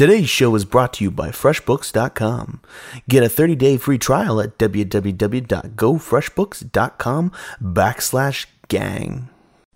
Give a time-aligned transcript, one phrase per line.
[0.00, 2.62] Today's show is brought to you by FreshBooks.com.
[3.06, 9.28] Get a 30-day free trial at www.gofreshbooks.com backslash gang.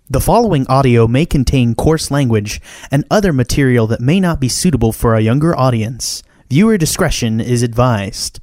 [0.09, 2.59] The following audio may contain coarse language
[2.89, 6.23] and other material that may not be suitable for a younger audience.
[6.49, 8.39] Viewer discretion is advised.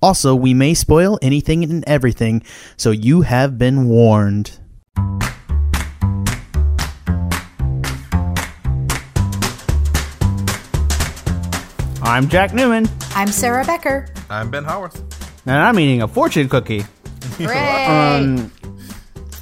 [0.00, 2.44] Also, we may spoil anything and everything,
[2.76, 4.60] so you have been warned.
[12.04, 14.06] I'm Jack Newman, I'm Sarah Becker.
[14.30, 15.00] I'm Ben Howarth.
[15.46, 16.84] and I'm eating a fortune cookie.
[17.38, 17.86] Hooray!
[17.86, 18.52] Um,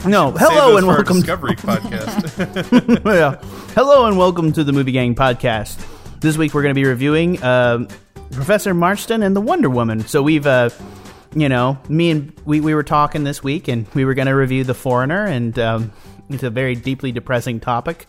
[0.06, 1.16] no, hello those and for our welcome.
[1.16, 3.04] Discovery podcast.
[3.04, 3.40] yeah.
[3.74, 5.84] Hello and welcome to the Movie Gang podcast.
[6.20, 7.86] This week we're going to be reviewing uh,
[8.30, 10.00] Professor Marston and the Wonder Woman.
[10.06, 10.70] So we've, uh,
[11.34, 14.32] you know, me and we, we were talking this week, and we were going to
[14.36, 15.92] review The Foreigner, and um,
[16.30, 18.06] it's a very deeply depressing topic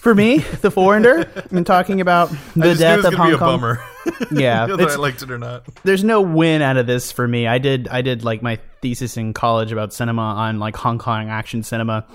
[0.00, 3.14] for me, The Foreigner, and talking about I the just knew it death was of
[3.14, 3.48] Hong be a Kong.
[3.60, 3.82] bummer.
[4.30, 5.64] Yeah, whether it's- I liked it or not.
[5.84, 7.46] there's no win out of this for me.
[7.46, 11.28] I did I did like my thesis in college about cinema on like Hong Kong
[11.28, 12.06] action cinema.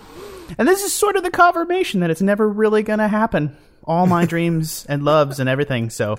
[0.57, 3.55] And this is sort of the confirmation that it's never really going to happen.
[3.83, 5.89] All my dreams and loves and everything.
[5.91, 6.17] So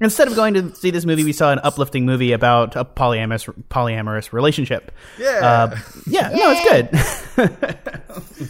[0.00, 3.46] instead of going to see this movie, we saw an uplifting movie about a polyamorous
[3.68, 4.92] polyamorous relationship.
[5.18, 5.28] Yeah.
[5.72, 7.66] Uh, yeah, no, it's
[8.38, 8.48] good.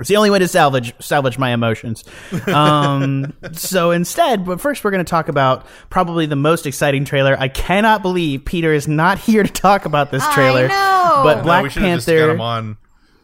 [0.00, 2.02] It's the only way to salvage salvage my emotions.
[2.48, 7.36] Um, so instead, but first we're going to talk about probably the most exciting trailer.
[7.38, 10.66] I cannot believe Peter is not here to talk about this trailer.
[10.66, 11.20] know.
[11.22, 12.76] But No, Black we should have just got him on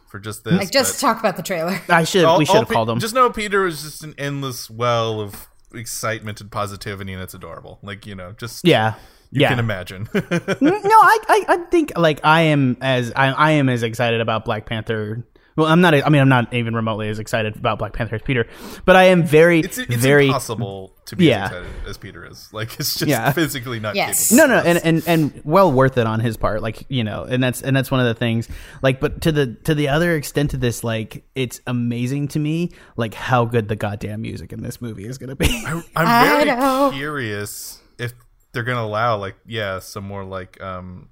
[0.07, 0.53] for just this.
[0.53, 1.77] Like, just but- talk about the trailer.
[1.89, 2.23] I should.
[2.23, 2.99] all- we should all have Pe- called him.
[2.99, 7.79] Just know Peter is just an endless well of excitement and positivity, and it's adorable.
[7.83, 8.93] Like you know, just yeah.
[9.29, 9.49] you yeah.
[9.49, 10.07] can imagine.
[10.13, 14.45] no, I, I, I think like I am as I, I am as excited about
[14.45, 15.25] Black Panther.
[15.55, 15.93] Well, I'm not.
[15.93, 18.47] I mean, I'm not even remotely as excited about Black Panther as Peter,
[18.85, 21.45] but I am very, it's it's very impossible to be Yeah.
[21.45, 22.49] as excited as Peter is.
[22.53, 23.31] Like it's just Yeah.
[23.33, 24.29] physically not Yes.
[24.29, 24.47] capable.
[24.47, 26.61] No, no, and, and and well worth it on his part.
[26.61, 28.47] Like you know, and that's and that's one of the things.
[28.81, 32.71] Like, but to the to the other extent of this, like it's amazing to me,
[32.95, 35.47] like how good the goddamn music in this movie is going to be.
[35.67, 35.83] I'm
[36.27, 36.91] very know.
[36.93, 38.13] curious if
[38.53, 41.09] they're gonna allow like yeah some more like um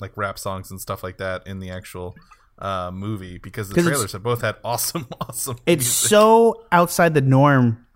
[0.00, 2.16] like rap songs and stuff like that in the actual
[2.60, 6.08] uh movie because the trailers have both had awesome awesome it's music.
[6.08, 7.86] so outside the norm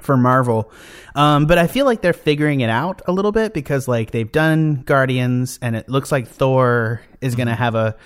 [0.00, 0.72] for Marvel.
[1.14, 4.30] Um, but I feel like they're figuring it out a little bit because like they've
[4.30, 7.96] done Guardians and it looks like Thor is going to have a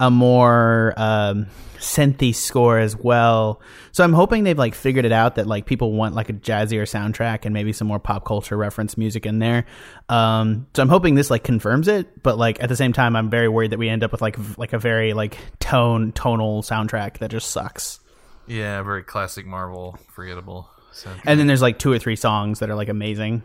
[0.00, 1.46] a more um
[1.78, 3.60] synthy score as well.
[3.92, 6.82] So I'm hoping they've like figured it out that like people want like a jazzier
[6.82, 9.64] soundtrack and maybe some more pop culture reference music in there.
[10.08, 13.30] Um so I'm hoping this like confirms it, but like at the same time I'm
[13.30, 16.62] very worried that we end up with like v- like a very like tone tonal
[16.62, 18.00] soundtrack that just sucks.
[18.46, 22.70] yeah very classic Marvel forgettable so And then there's like two or three songs that
[22.70, 23.42] are like amazing.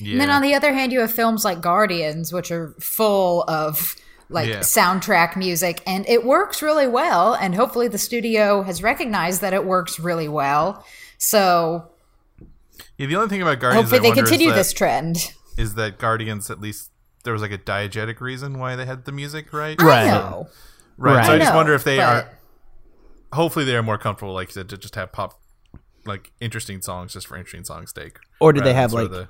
[0.00, 3.44] yeah And then on the other hand, you have films like Guardians, which are full
[3.46, 3.94] of
[4.30, 4.58] like Yeah.
[4.60, 7.34] soundtrack music, and it works really well.
[7.34, 10.84] And hopefully, the studio has recognized that it works really well.
[11.18, 11.90] So
[12.96, 15.32] yeah the only thing about Guardians hopefully, I they wonder continue is this that, trend.
[15.56, 16.90] is that Guardians at least
[17.24, 20.04] there was like a diegetic reason why they had the music right Right.
[20.04, 20.48] I know.
[20.96, 21.26] right, Right.
[21.26, 22.38] so I, I just know, wonder if they but- are
[23.32, 25.40] hopefully they are more comfortable like you said to just have pop
[26.06, 29.28] like interesting songs just for interesting songs sake Or do they have, like, the-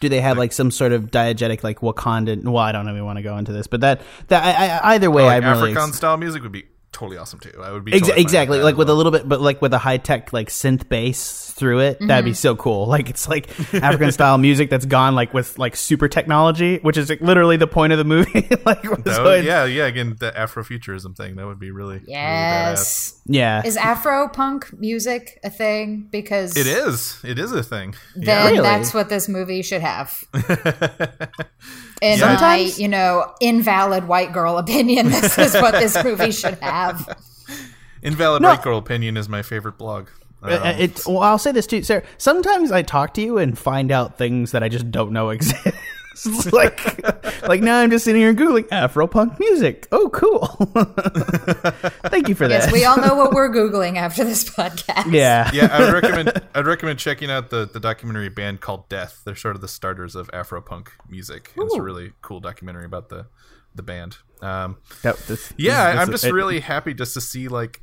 [0.00, 2.44] Do they have like some sort of diegetic like Wakandan?
[2.44, 5.10] Well, I don't even want to go into this, but that that I, I, either
[5.10, 6.66] way, like I'm really African ex- style music would be
[6.98, 7.52] totally awesome too.
[7.62, 9.78] I would be totally fine exactly like with a little bit, but like with a
[9.78, 11.98] high tech like synth bass through it.
[12.00, 12.36] That'd be mhm.
[12.36, 12.86] so cool.
[12.98, 17.08] Like it's like African style music that's gone like with like super technology, which is
[17.10, 18.48] like, literally the point of the movie.
[18.66, 19.86] like That so would- it's- yeah, yeah.
[19.86, 22.04] Again, the Afrofuturism thing that would be really really.
[22.06, 23.20] Yes.
[23.26, 23.62] yeah.
[23.64, 26.08] Is Afro punk music a thing?
[26.10, 27.18] Because It is.
[27.24, 27.94] It is a thing.
[28.14, 28.62] then Really?
[28.62, 30.24] that's what this movie should have.
[32.00, 32.34] In Yeah.
[32.40, 37.06] my, you know, invalid white girl opinion, this is what this movie should have.
[38.02, 38.50] Invalid No.
[38.50, 40.08] White Girl Opinion is my favorite blog.
[40.42, 42.04] Um, Uh, it, well, I'll say this too, Sarah.
[42.16, 45.66] Sometimes I talk to you and find out things that I just don't know exist.
[46.52, 49.86] like, like now I'm just sitting here googling Afro punk music.
[49.92, 50.46] Oh, cool!
[52.10, 52.64] Thank you for that.
[52.64, 55.12] Yes, we all know what we're googling after this podcast.
[55.12, 56.42] yeah, yeah, I would recommend.
[56.54, 59.22] I'd recommend checking out the the documentary band called Death.
[59.24, 61.52] They're sort of the starters of Afro punk music.
[61.56, 63.26] It's a really cool documentary about the
[63.74, 64.18] the band.
[64.40, 67.80] Um, That- this- yeah, this- I'm just it- really happy just to see like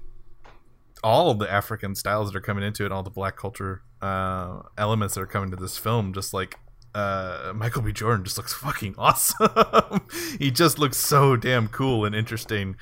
[1.04, 4.60] all of the African styles that are coming into it, all the black culture uh,
[4.78, 6.14] elements that are coming to this film.
[6.14, 6.60] Just like
[6.96, 7.92] uh, Michael B.
[7.92, 10.02] Jordan just looks fucking awesome.
[10.40, 12.78] he just looks so damn cool and interesting.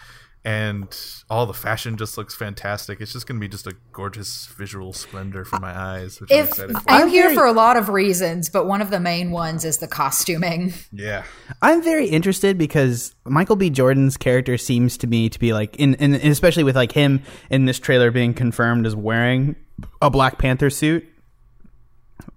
[0.46, 0.98] and
[1.30, 3.00] all the fashion just looks fantastic.
[3.00, 6.40] It's just going to be just a gorgeous visual splendor for my eyes, which I'm
[6.40, 6.84] If excited for.
[6.90, 9.78] I'm I'm here for a lot of reasons, but one of the main ones is
[9.78, 10.74] the costuming.
[10.92, 11.24] Yeah,
[11.62, 13.70] I'm very interested because Michael B.
[13.70, 17.64] Jordan's character seems to me to be like, in, in especially with like him in
[17.66, 19.56] this trailer being confirmed as wearing
[20.02, 21.08] a Black Panther suit,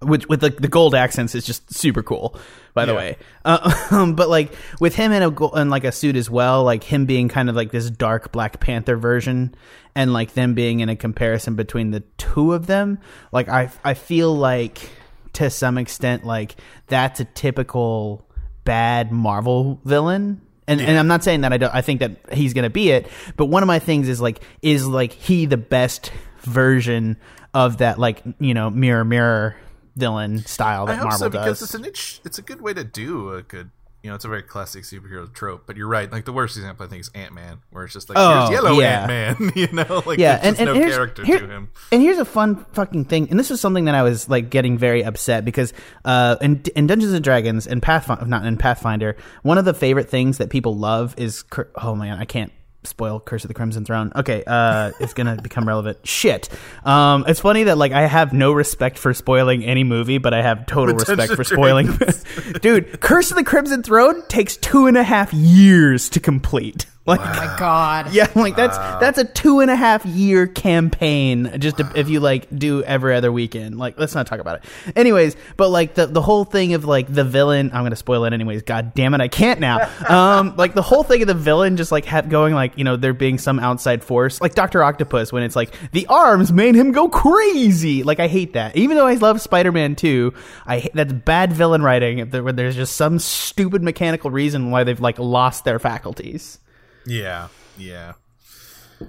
[0.01, 2.39] which with the, the gold accents is just super cool.
[2.73, 2.97] By the Yeah.
[2.97, 6.29] way, uh, um, but like with him in a go- in like a suit as
[6.29, 9.55] well, like him being kind of like this dark Black Panther version,
[9.95, 12.99] and like them being in a comparison between the two of them,
[13.31, 14.91] like I I feel like
[15.33, 16.55] to some extent like
[16.87, 18.25] that's a typical
[18.63, 20.41] bad Marvel villain.
[20.69, 21.73] And, and I'm not saying that I don't.
[21.73, 23.07] I think that he's gonna be it.
[23.37, 26.11] But one of my things is like, is like he the best
[26.41, 27.15] version
[27.53, 29.55] of that like you know mirror mirror
[29.97, 31.61] villain style I that hope Marvel so because does.
[31.63, 33.71] it's an itch, it's a good way to do a good.
[34.03, 35.63] You know, it's a very classic superhero trope.
[35.65, 36.09] But you're right.
[36.09, 38.51] Like the worst example, I think, is Ant Man, where it's just like Oh, here's
[38.51, 39.01] yellow yeah.
[39.01, 39.51] Ant Man.
[39.55, 41.71] You know, like yeah, there's and, just and no here's, character here- to him.
[41.91, 44.77] And here's a fun fucking thing, and this is something that I was like getting
[44.77, 45.73] very upset because
[46.05, 50.09] uh, in, in Dungeons and Dragons and Pathfinder, not in Pathfinder, one of the favorite
[50.09, 51.43] things that people love is
[51.75, 52.53] oh man, I can't
[52.87, 54.11] spoil Curse of the Crimson Throne.
[54.15, 55.99] Okay, uh, it's gonna become relevant.
[56.05, 56.49] Shit.
[56.83, 60.41] Um, it's funny that like I have no respect for spoiling any movie, but I
[60.41, 61.97] have total respect for spoiling.
[62.61, 66.85] Dude, Curse of the Crimson Throne takes two and a half years to complete.
[67.07, 68.13] Like, Oh my god.
[68.13, 71.51] yeah, like that's that's a two and a half year campaign.
[71.59, 74.93] Just to, if you like do every other weekend, like let's not talk about it.
[74.95, 78.33] Anyways, but like the the whole thing of like the villain, I'm gonna spoil it
[78.33, 78.63] anyways.
[78.63, 79.89] God damn it, I can't now.
[80.07, 82.95] Um, like the whole thing of the villain just like have going like you know
[82.97, 86.91] there being some outside force, like Doctor Octopus when it's like the arms made him
[86.91, 88.03] go crazy.
[88.03, 88.75] Like I hate that.
[88.75, 90.33] Even though I love Spider Man too,
[90.65, 92.19] I hate, that's bad villain writing.
[92.19, 96.59] if Where there's just some stupid mechanical reason why they've like lost their faculties.
[97.07, 98.13] Yeah, yeah.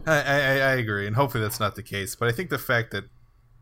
[0.06, 2.14] I, I, I agree, and hopefully that's not the case.
[2.14, 3.04] But I think the fact that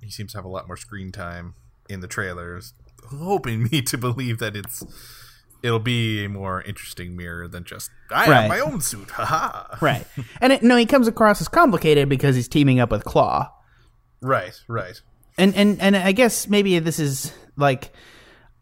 [0.02, 1.54] he seems to have a lot more screen time
[1.88, 2.74] in the trailers,
[3.10, 4.84] hoping me to believe that it's
[5.62, 8.40] it'll be a more interesting mirror than just I Right.
[8.42, 9.10] have my own suit.
[9.10, 9.76] Haha.
[9.80, 10.06] Right.
[10.40, 13.50] And it, no, he comes across as complicated because he's teaming up with Claw.
[14.20, 15.00] Right, right.
[15.38, 17.90] And and and I guess maybe this is like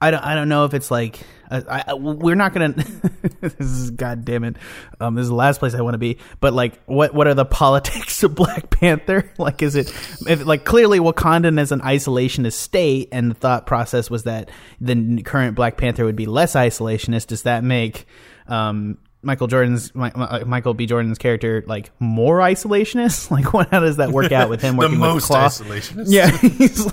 [0.05, 1.21] I don't I don't know if it's like
[1.51, 2.73] uh, I, I, we're not gonna.
[3.41, 4.56] this is God damn it.
[5.01, 6.19] Um, this is the last place I want to be.
[6.41, 9.31] But like, what what are the politics of Black Panther?
[9.45, 9.89] Like, is it
[10.27, 15.23] if, like clearly Wakandan is an isolationist state, and the thought process was that the
[15.23, 17.27] current Black Panther would be less isolationist.
[17.27, 18.07] Does that make
[18.47, 20.87] um, Michael Jordan's Mi- Mi- Michael B.
[20.87, 23.31] Jordan's character like more isolationist?
[23.35, 25.47] Like, what, how does that work out with him The working with most Claw?
[25.49, 26.06] isolationist.
[26.09, 26.31] Yeah.
[26.31, 26.93] he's-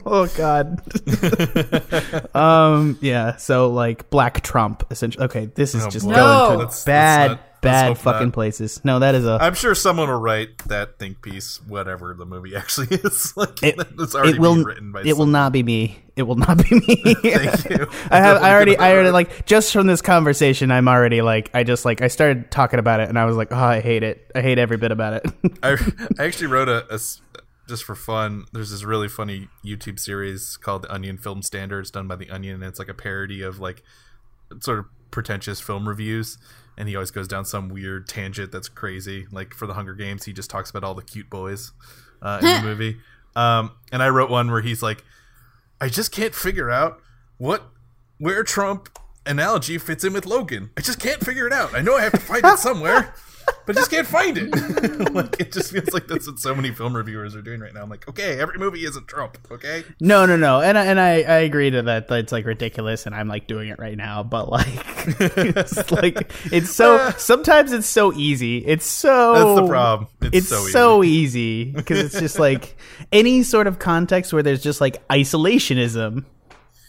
[0.06, 0.80] oh God.
[2.34, 2.98] um.
[3.00, 3.36] Yeah.
[3.36, 5.24] So like Black Trump, essentially.
[5.26, 6.14] Okay, this is Oh, just boy.
[6.14, 6.50] going No.
[6.52, 8.34] to Let's- let's bad, not- let's bad fucking not.
[8.34, 8.84] places.
[8.84, 9.38] No, that is a.
[9.40, 13.32] I'm sure someone will write that think piece, whatever the movie actually is.
[13.38, 14.54] Like it, it's already it will.
[14.54, 16.00] being written by it will not be me.
[16.16, 17.14] It will not be me.
[17.14, 17.86] Thank you.
[18.10, 18.42] I have.
[18.42, 18.76] I already.
[18.76, 20.72] I already like just from this conversation.
[20.72, 21.50] I'm already like.
[21.54, 22.02] I just like.
[22.02, 24.30] I started talking about it, and I was like, oh, I hate it.
[24.34, 25.26] I hate every bit about it.
[25.62, 25.76] I,
[26.18, 26.98] I actually wrote a
[27.68, 28.46] just for fun.
[28.52, 32.56] There's this really funny YouTube series called The Onion Film Standards, done by The Onion,
[32.56, 33.84] and it's like a parody of like
[34.60, 36.38] sort of pretentious film reviews.
[36.76, 39.26] And he always goes down some weird tangent that's crazy.
[39.32, 41.72] Like for the Hunger Games, he just talks about all the cute boys
[42.22, 42.98] uh, in the movie.
[43.34, 45.04] Um, and I wrote one where he's like,
[45.80, 47.00] I just can't figure out
[47.36, 47.62] what
[48.18, 48.88] where Trump
[49.26, 50.70] analogy fits in with Logan.
[50.76, 51.74] I just can't figure it out.
[51.74, 53.14] I know I have to find it somewhere,
[53.68, 55.12] but I just can't find it.
[55.14, 57.82] like it just feels like that's what so many film reviewers are doing right now.
[57.82, 59.84] I'm like, okay, every movie isn't Trump, okay?
[60.00, 62.08] No, no, no, and I- and I, I agree to that.
[62.08, 64.22] That it's like ridiculous, and I'm like doing it right now.
[64.24, 64.66] But like,
[65.20, 67.10] it's like it's so.
[67.18, 68.58] Sometimes it's so easy.
[68.66, 69.34] It's so.
[69.34, 70.08] That's the problem.
[70.22, 71.64] It's It's, so, so easy.
[71.72, 72.76] because it's just like
[73.12, 76.24] any sort of context where there's just like isolationism.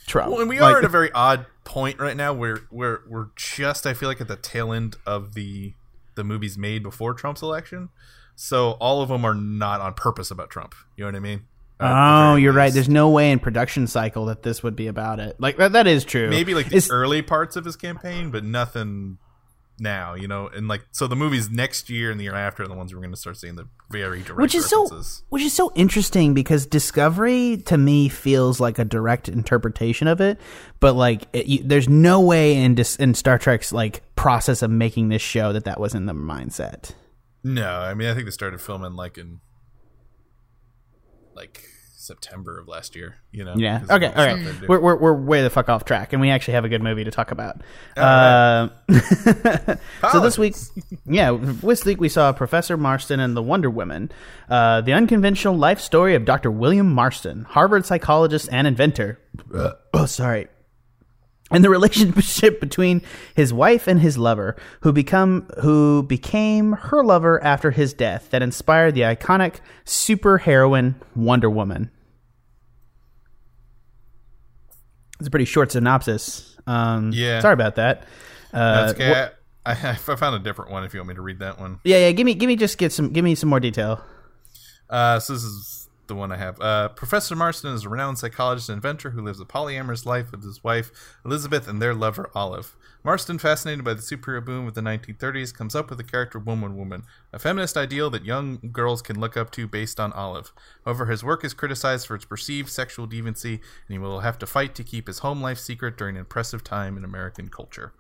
[0.08, 0.32] Trump.
[0.32, 3.28] Well, and we Like, are at a very odd point right now where where we're
[3.36, 5.74] just I feel like at the tail end of the
[6.20, 7.90] the movies made before Trump's election.
[8.36, 10.76] So all of them are not on purpose about Trump.
[10.96, 11.42] You know what I mean?
[11.80, 12.72] The Oh, you're right.
[12.74, 15.38] There's no way in production cycle that this would be about it.
[15.40, 16.30] Like that, that is true.
[16.30, 19.18] maybe like the It's- early parts of his campaign, but nothing
[19.80, 20.48] now, you know.
[20.48, 23.02] And like so, the movies next year and the year after are the ones we're
[23.02, 24.88] going to start seeing the very direct which is so
[25.30, 30.40] which is so interesting because discovery to me feels like a direct interpretation of it
[30.80, 34.70] but like it, you, there's no way in dis, in star trek's like process of
[34.70, 36.92] making this show that that was in the mindset
[37.44, 39.40] No, I mean I think they started filming like in
[41.36, 41.64] like
[42.10, 43.18] September of last year.
[43.32, 43.54] You know.
[43.56, 43.84] Yeah.
[43.88, 44.08] Okay.
[44.08, 44.68] All right.
[44.68, 47.04] We're, we're we're way the fuck off track, and we actually have a good movie
[47.04, 47.62] to talk about.
[47.96, 48.70] Uh,
[50.12, 50.56] so this week,
[51.06, 54.12] yeah, this week we saw Professor Marston and the Wonder Woman,
[54.50, 56.50] uh, the unconventional life story of Dr.
[56.50, 59.20] William Marston, Harvard psychologist and inventor.
[59.94, 60.48] oh, sorry.
[61.52, 63.02] And the relationship between
[63.36, 68.44] his wife and his lover, who become who became her lover after his death, that
[68.44, 71.92] inspired the iconic superheroine Wonder Woman.
[75.20, 76.58] It's a pretty short synopsis.
[76.66, 77.40] Um, Yeah.
[77.42, 78.04] Sorry about that.
[78.54, 79.30] Uh, That's okay.
[79.66, 80.84] I, I, I found a different one.
[80.84, 81.80] If you want me to read that one.
[81.84, 82.12] yeah, yeah.
[82.12, 84.04] Give me, give me, just get some, give me some more detail.
[84.90, 86.60] Uh, so this is the one I have.
[86.60, 90.44] Uh, Professor Marston is a renowned psychologist and inventor who lives a polyamorous life with
[90.44, 90.92] his wife
[91.24, 92.76] Elizabeth and their lover Olive.
[93.04, 96.76] Marston, fascinated by the superhero boom of the 1930s, comes up with the character Woman
[96.76, 100.52] Woman, a feminist ideal that young girls can look up to based on Olive.
[100.84, 104.46] However, his work is criticized for its perceived sexual deviancy, and he will have to
[104.46, 107.94] fight to keep his home life secret during an impressive time in American culture.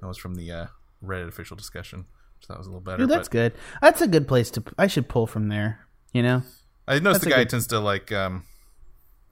[0.00, 0.66] That was from the uh,
[1.02, 2.04] Reddit official discussion.
[2.40, 2.98] So that was a little better.
[2.98, 3.54] Dude, that's good.
[3.80, 4.62] That's a good place to.
[4.76, 5.86] I should pull from there.
[6.12, 6.42] You know.
[6.86, 8.44] I noticed That's the guy good- tends to like um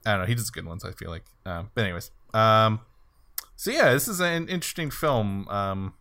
[0.03, 1.23] I don't know, he does good ones, I feel like.
[1.45, 2.09] Um but anyways.
[2.33, 2.79] Um
[3.55, 5.47] so yeah, this is an interesting film.
[5.49, 5.93] Um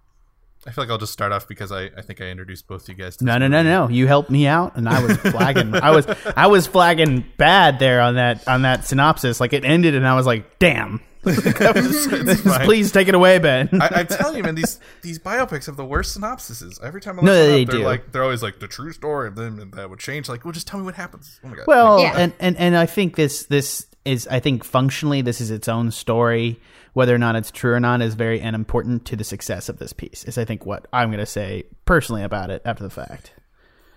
[0.64, 2.88] I feel like I'll just start off because I, I think I introduced both of
[2.88, 3.88] you guys to No, this no, no, no.
[3.88, 5.74] You helped me out, and I was flagging.
[5.74, 6.06] I was,
[6.36, 9.40] I was flagging bad there on that on that synopsis.
[9.40, 12.64] Like it ended, and I was like, "Damn." It's.
[12.64, 13.68] Please take it away, Ben.
[13.80, 16.80] I, I'm telling you, man, these these biopics have the worst synopsises.
[16.82, 17.84] Every time I look them they up, they're do.
[17.84, 20.28] like they're always like the true story of them and that would change.
[20.28, 21.40] Like, well, just tell me what happens.
[21.44, 21.66] Oh my god.
[21.66, 22.12] Well, Yeah.
[22.16, 25.90] and, and and I think this this is I think functionally this is its own
[25.90, 26.60] story.
[26.92, 29.92] Whether or not it's true or not is very unimportant to the success of this
[29.92, 30.24] piece.
[30.24, 33.34] Is I think what I'm going to say personally about it after the fact.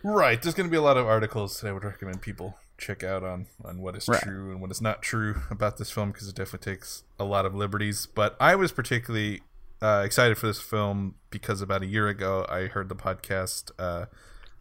[0.04, 0.42] Right.
[0.42, 3.24] There's going to be a lot of articles that I would recommend people check out
[3.24, 4.22] on on what is Right.
[4.22, 7.46] true and what is not true about this film because it definitely takes a lot
[7.46, 8.06] of liberties.
[8.06, 9.42] But I was particularly
[9.82, 14.06] uh, excited for this film because about a year ago I heard the podcast uh,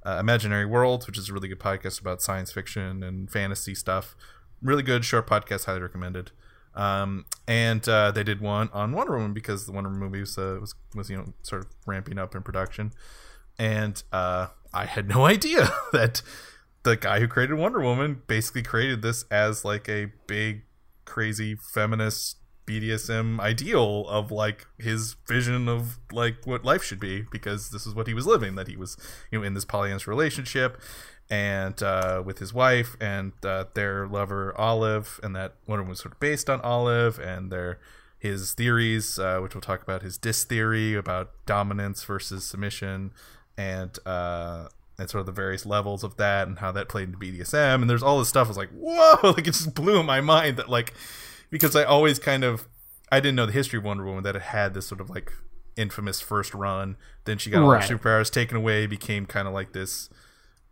[0.04, 4.16] uh, Imaginary World, which is a really good podcast about science fiction and fantasy stuff.
[4.62, 6.30] Really good, short podcast, highly recommended.
[6.74, 10.36] Um, and uh, they did one on Wonder Woman because the Wonder Woman movie was,
[10.36, 12.92] uh, was was you know sort of ramping up in production
[13.58, 16.22] and uh, I had no idea that
[16.82, 20.62] the guy who created Wonder Woman basically created this as like a big,
[21.04, 27.70] crazy feminist BDSM ideal of like his vision of like what life should be because
[27.70, 28.96] this is what he was living that he was
[29.30, 30.80] you know in this polyamorous relationship
[31.30, 36.00] and uh, with his wife and uh, their lover Olive and that Wonder Woman was
[36.00, 37.78] sort of based on Olive and their
[38.18, 43.12] his theories, uh, which we'll talk about his disc theory about dominance versus submission,
[43.56, 47.18] and uh, and sort of the various levels of that and how that played into
[47.18, 47.82] BDSM.
[47.82, 48.46] And there's all this stuff.
[48.46, 49.16] I was like, whoa!
[49.32, 50.94] Like it just blew my mind that like
[51.50, 52.66] because I always kind of
[53.12, 55.32] I didn't know the history of Wonder Woman that it had this sort of like
[55.76, 56.96] infamous first run.
[57.24, 57.82] Then she got all Right.
[57.86, 60.08] her superpowers taken away, became kind of like this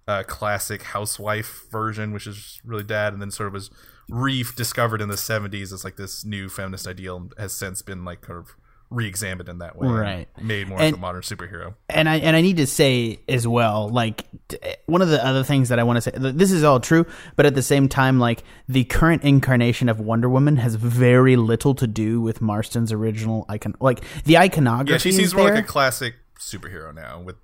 [0.09, 3.71] uh, classic housewife version, which is really bad, and then sort of was
[4.09, 8.21] rediscovered in the 70s as like this new feminist ideal and has since been like
[8.21, 8.55] kind of
[8.91, 10.29] re-examined in that way Right.
[10.43, 13.49] made more And- of a modern superhero and I and I need to say as
[13.49, 14.27] well, like
[14.85, 17.07] one of the other things that I want to say, this is all true,
[17.37, 21.75] but at the same time, like the current incarnation of Wonder Woman has very little
[21.77, 23.75] to do with Marston's original icon.
[23.81, 25.55] Like the iconography, yeah she seems more there.
[25.55, 27.37] like a classic superhero now with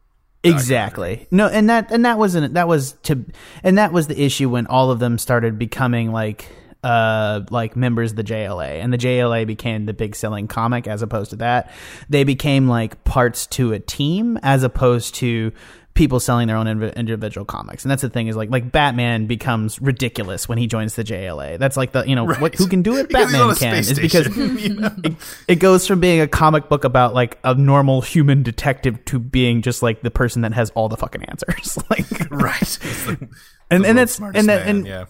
[0.44, 1.26] exactly.
[1.30, 3.24] No and that and that wasn't that was to
[3.62, 6.48] and that was the issue when all of them started becoming like
[6.84, 11.02] uh like members of the JLA and the JLA became the big selling comic as
[11.02, 11.72] opposed to that.
[12.08, 15.52] They became like parts to a team as opposed to
[15.98, 17.84] people selling their own inv- individual comics.
[17.84, 21.58] And that's the thing is like like Batman becomes ridiculous when he joins the JLA
[21.58, 23.08] that's like the you know what who can do it?
[23.18, 24.94] Because Batman can is because you know?
[25.02, 25.14] it,
[25.48, 29.60] it goes from being a comic book about like a normal human detective to being
[29.60, 31.76] just like the person that has all the fucking answers.
[31.90, 32.60] Like right.
[32.60, 33.28] the-
[33.70, 35.04] and and that's and that man, and, yeah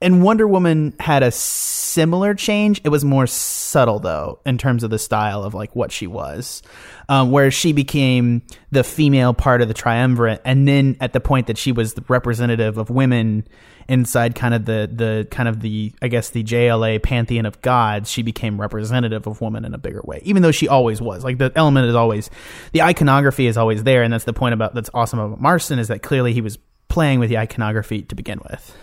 [0.00, 2.82] and Wonder Woman had a similar change.
[2.84, 6.62] It was more subtle though in terms of the style of like what she was,
[7.08, 11.46] um, where she became the female part of the triumvirate, and then at the point
[11.46, 13.46] that she was the representative of women
[13.88, 18.10] inside kind of the the kind of the I guess the JLA pantheon of gods,
[18.10, 20.20] she became representative of woman in a bigger way.
[20.24, 22.28] Even though she always was, like the element is always
[22.72, 25.88] the iconography is always there, and that's the point about that's awesome about Marston is
[25.88, 28.76] that clearly he was playing with the iconography to begin with.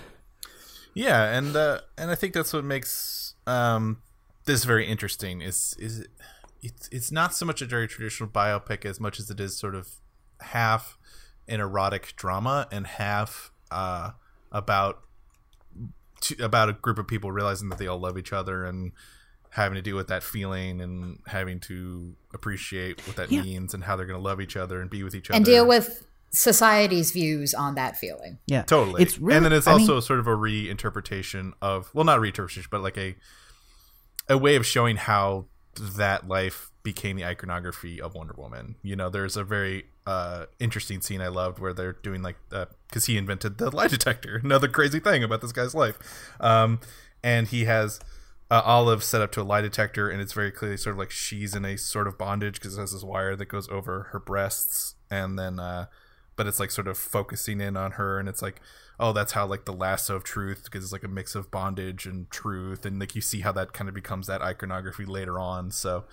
[0.94, 4.02] Yeah, and uh, and I think that's what makes um,
[4.46, 5.42] this very interesting.
[5.42, 6.06] Is is
[6.62, 9.76] it's it's not so much a very traditional biopic as much as it is sort
[9.76, 9.90] of
[10.42, 10.98] half
[11.48, 14.12] an erotic drama and half uh,
[14.52, 15.02] about
[16.22, 18.92] to, about a group of people realizing that they all love each other and
[19.50, 23.42] having to deal with that feeling and having to appreciate what that Yeah.
[23.44, 25.46] means and how they're going to love each other and be with each other and
[25.46, 28.40] deal with society's views on that feeling.
[28.48, 29.04] Yeah, totally.
[29.04, 32.20] It's really, and then it's I mean, also sort of a reinterpretation of well, not
[32.20, 33.16] reinterpretation, but like a
[34.28, 38.76] a way of showing how that life became the iconography of Wonder Woman.
[38.82, 43.06] You know, there's a very uh, interesting scene I loved where they're doing like because
[43.06, 44.42] he invented the lie detector.
[44.44, 45.98] Another crazy thing about this guy's life,
[46.40, 46.80] um,
[47.24, 48.00] and he has.
[48.52, 51.10] Uh, Olive set up to a lie detector, and it's very clearly sort of like
[51.10, 54.20] she's in a sort of bondage because it has this wire that goes over her
[54.20, 55.88] breasts, and then uh,
[56.36, 58.62] but it's like sort of focusing in on her and it's like
[59.00, 62.06] oh that's how like the lasso of truth because it's like a mix of bondage
[62.06, 65.72] and truth and like you see how that kind of becomes that iconography later on
[65.72, 66.06] so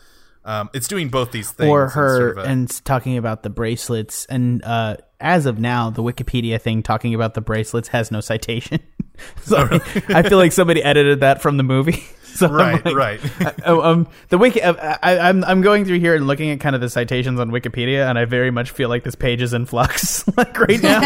[0.44, 3.50] um, it's doing both these things or her sort of a- and talking about the
[3.50, 8.20] bracelets and uh as of now the wikipedia thing talking about the bracelets has no
[8.20, 8.80] citation
[9.42, 13.20] sorry i feel like somebody edited that from the movie so I'm right like- right
[13.66, 14.62] Oh, um, the wiki.
[14.62, 17.50] Uh, I, I'm I'm going through here and looking at kind of the citations on
[17.50, 21.00] Wikipedia, and I very much feel like this page is in flux, like right now.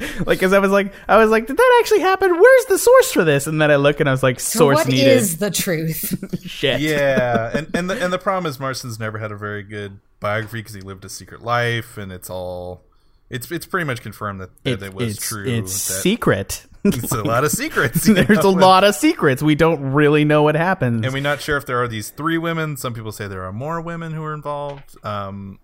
[0.18, 2.30] like, like, because I was like, I was like, did that actually happen?
[2.40, 3.46] Where's the source for this?
[3.46, 5.06] And then I look and I was like, source what needed.
[5.08, 6.40] is the truth?
[6.46, 6.80] Shit.
[6.80, 10.58] yeah and and the, and the problem is marston's never had a very good biography
[10.58, 12.82] because he lived a secret life and it's all
[13.30, 16.66] it's it's pretty much confirmed that that It- it was it's, true It's that secret.
[16.84, 19.42] it's a lot of secrets you There's a lot of secrets.
[19.42, 21.04] We don't really know what happens.
[21.04, 22.76] and we're not sure if there are these three women.
[22.78, 24.96] Some people say there are more women who are involved.
[25.04, 25.58] Um,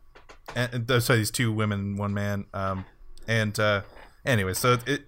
[0.55, 2.45] and, and those are these two women, one man.
[2.53, 2.85] Um,
[3.27, 3.81] and uh,
[4.27, 5.07] anyway, so it,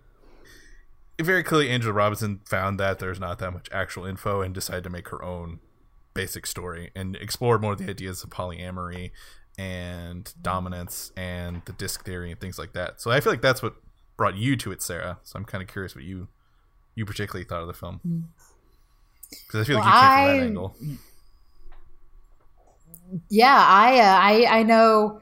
[1.18, 4.84] it very clearly Angela Robinson found that there's not that much actual info and decided
[4.84, 5.58] to make her own
[6.14, 9.10] basic story and explore more of the ideas of polyamory
[9.58, 13.00] and dominance and the disc theory and things like that.
[13.00, 13.74] So I feel like that's what
[14.16, 15.18] brought you to it, Sarah.
[15.24, 16.28] So I'm kind of curious what you
[16.94, 18.00] you particularly thought of the film
[19.30, 20.76] because I feel like you came from I- that angle.
[23.28, 24.18] yeah, I, uh,
[24.50, 25.20] I I know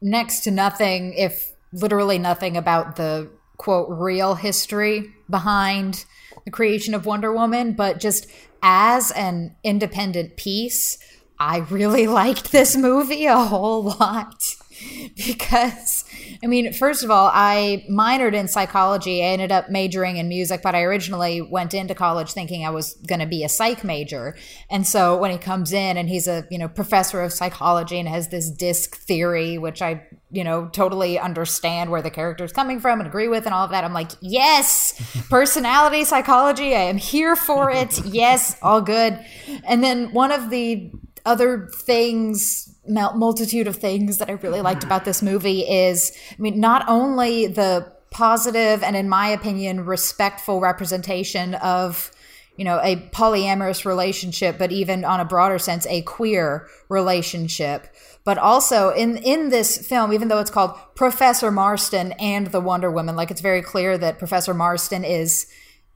[0.00, 6.04] next to nothing, if literally nothing about the quote real history behind
[6.44, 8.26] the creation of Wonder Woman, but just
[8.62, 10.98] as an independent piece,
[11.38, 14.56] I really liked this movie a whole lot
[15.16, 15.99] because
[16.42, 19.22] I mean, first of all, I minored in psychology.
[19.22, 22.94] I ended up majoring in music, but I originally went into college thinking I was
[23.06, 24.36] going to be a psych major.
[24.70, 28.08] And so when he comes in and he's a, you know, professor of psychology and
[28.08, 33.00] has this disc theory, which I, you know, totally understand where the character's coming from
[33.00, 34.94] and agree with and all of that, I'm like, yes,
[35.30, 36.74] personality psychology.
[36.74, 38.04] I am here for it.
[38.06, 39.18] Yes, all good.
[39.64, 40.92] And then one of the
[41.24, 46.60] other things multitude of things that I really liked about this movie is, I mean,
[46.60, 52.10] not only the positive and, in my opinion, respectful representation of,
[52.56, 57.86] you know, a polyamorous relationship, but even on a broader sense, a queer relationship.
[58.24, 62.90] But also in in this film, even though it's called Professor Marston and the Wonder
[62.90, 65.46] Woman, like it's very clear that Professor Marston is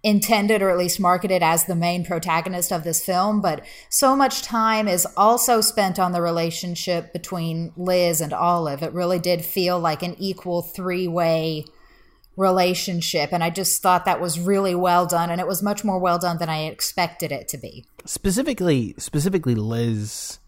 [0.04, 4.42] intended or at least marketed as the main protagonist of this film, but so much
[4.42, 8.82] time is also spent on the relationship between Liz and Olive.
[8.82, 11.64] It really did feel like an equal three way
[12.36, 13.32] relationship.
[13.32, 15.30] And I just thought that was really well done.
[15.30, 17.84] And it was much more well done than I expected it to be.
[18.04, 20.38] specifically specifically Liz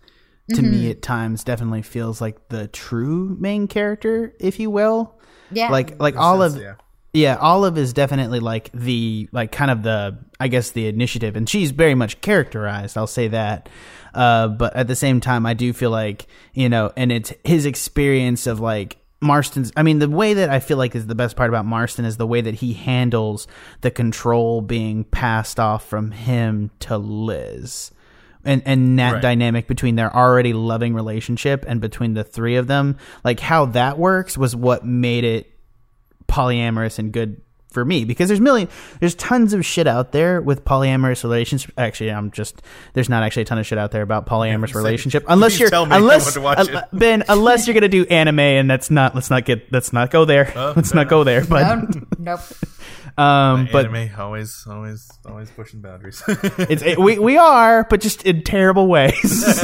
[0.51, 0.71] to Mm-hmm.
[0.71, 5.19] me at times definitely feels like the true main character, if you will.
[5.51, 5.71] Yeah.
[5.71, 6.75] Like like Olive yeah.
[7.17, 11.49] Yeah, Olive is definitely like the like kind of the I guess the initiative and
[11.49, 13.69] she's very much characterized, I'll say that.
[14.15, 17.65] Uh but at the same time I do feel like, you know, and it's his
[17.67, 21.37] experience of like Marston's I mean the way that I feel like is the best
[21.37, 23.47] part about Marston is the way that he handles
[23.81, 27.93] the control being passed off from him to Liz
[28.45, 29.23] and and that Right.
[29.23, 33.99] dynamic between their already loving relationship and between the three of them like how that
[33.99, 35.51] works was what made it
[36.29, 38.69] polyamorous and good for me because there's million
[39.01, 41.75] there's tons of shit out there with polyamorous relationships.
[41.77, 42.63] Actually i'm just
[42.95, 45.69] there's not actually a ton of shit out there about polyamorous say- relationship unless you're
[45.69, 46.85] tell me unless to watch uh, it.
[46.99, 50.25] ben unless you're gonna do anime and that's not let's not get let's not go
[50.25, 50.51] there.
[50.75, 52.41] Let's fair not go there but No, nope.
[53.19, 56.23] um but anime always always always pushing boundaries.
[56.27, 59.61] It's it, we we are but just in terrible ways.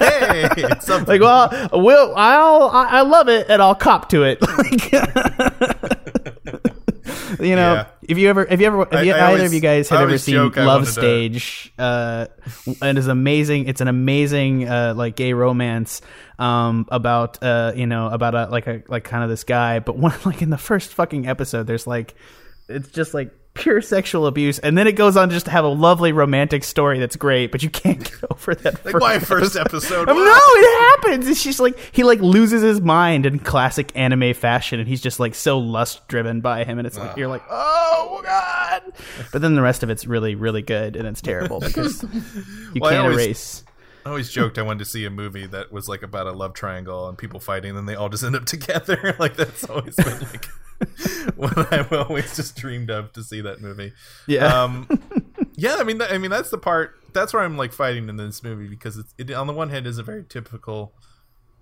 [0.00, 0.48] Hey
[1.06, 4.40] like well will i'll I, I love it and i'll cop to it.
[4.42, 6.00] Like,
[7.40, 7.86] you know Yeah.
[8.02, 10.00] if you ever if you ever if you, I either always- of you guys have
[10.00, 12.26] ever seen love wanted to- stage uh
[12.80, 16.00] and it's amazing it's an amazing uh like gay romance
[16.38, 19.96] um about uh you know about a like a like kind of this guy but
[20.08, 22.14] one like in the first fucking episode there's like
[22.68, 25.68] it's just like pure sexual abuse, and then it goes on just to have a
[25.68, 28.84] lovely romantic story that's great, but you can't get over that.
[28.84, 30.08] Like my first episode.
[30.08, 31.28] No, it happens.
[31.28, 35.20] It's just like he like loses his mind in classic anime fashion, and he's just
[35.20, 38.82] like so lust driven by him, and it's like you're like, oh god.
[39.32, 42.02] But then the rest of it's really, really good, and it's terrible because
[42.74, 43.64] you Well, can't always- erase.
[44.04, 46.54] I always joked I wanted to see a movie that was like about a love
[46.54, 49.14] triangle and people fighting, and they all just end up together.
[49.18, 50.46] like that's always been like
[51.36, 53.92] what I've always just dreamed of to see that movie.
[54.26, 54.46] Yeah.
[54.46, 54.88] Um,
[55.54, 56.94] yeah, I mean, th- I mean that's the part.
[57.12, 59.86] That's where I'm like fighting in this movie because it's it, on the one hand
[59.86, 60.92] is a very typical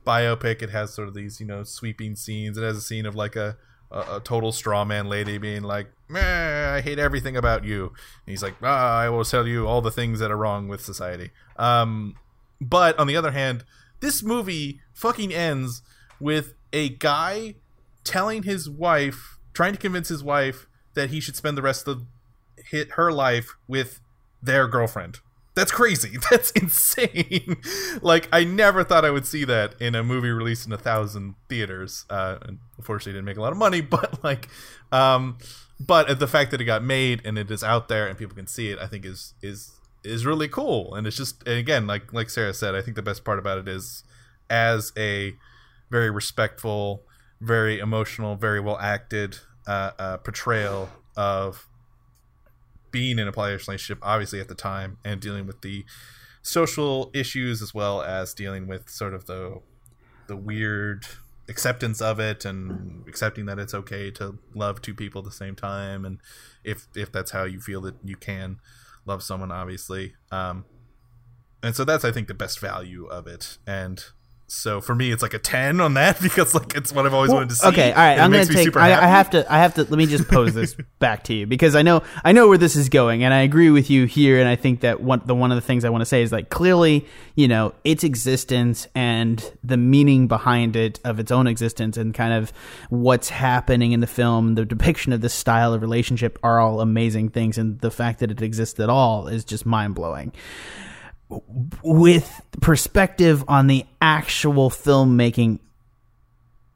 [0.07, 0.62] biopic.
[0.62, 2.57] It has sort of these you know sweeping scenes.
[2.57, 3.57] It has a scene of like a
[3.90, 8.26] a, a total straw man lady being like, Meh, "I hate everything about you." And
[8.26, 11.31] he's like, ah, "I will tell you all the things that are wrong with society."
[11.57, 12.14] Um,
[12.60, 13.64] but on the other hand,
[14.00, 15.82] this movie fucking ends
[16.18, 17.54] with a guy
[18.04, 22.04] telling his wife, trying to convince his wife that he should spend the rest of
[22.56, 24.00] hit her life with
[24.42, 25.20] their girlfriend.
[25.54, 26.16] That's crazy.
[26.30, 27.56] That's insane.
[28.02, 31.34] like I never thought I would see that in a movie released in a thousand
[31.48, 32.06] theaters.
[32.08, 34.48] Uh, and unfortunately, didn't make a lot of money, but like,
[34.92, 35.38] um,
[35.78, 38.46] but the fact that it got made and it is out there and people can
[38.46, 39.72] see it, I think is is
[40.04, 40.94] is really cool.
[40.94, 43.58] And it's just and again, like like Sarah said, I think the best part about
[43.58, 44.04] it is
[44.48, 45.34] as a
[45.90, 47.02] very respectful,
[47.40, 51.66] very emotional, very well acted uh, uh, portrayal of
[52.90, 55.84] being in a polyamorous relationship, obviously at the time, and dealing with the
[56.42, 59.60] social issues as well as dealing with sort of the
[60.26, 61.04] the weird
[61.48, 65.56] acceptance of it and accepting that it's okay to love two people at the same
[65.56, 66.20] time and
[66.62, 68.58] if if that's how you feel that you can
[69.06, 70.14] love someone obviously.
[70.30, 70.64] Um
[71.62, 73.58] and so that's i think the best value of it.
[73.66, 74.04] And
[74.50, 77.30] so for me it's like a 10 on that because like it's what i've always
[77.30, 78.18] wanted to see Okay, all right.
[78.18, 78.76] I'm gonna take.
[78.76, 79.50] I, I have to.
[79.52, 79.82] I have to.
[79.82, 82.02] Let me just pose this back to you because I know.
[82.24, 84.40] I know where this is going, and I agree with you here.
[84.40, 86.32] And I think that one the one of the things I want to say is
[86.32, 91.96] like clearly, you know, its existence and the meaning behind it of its own existence
[91.96, 92.52] and kind of
[92.88, 97.30] what's happening in the film, the depiction of this style of relationship are all amazing
[97.30, 100.32] things, and the fact that it exists at all is just mind blowing
[101.82, 105.60] with perspective on the actual filmmaking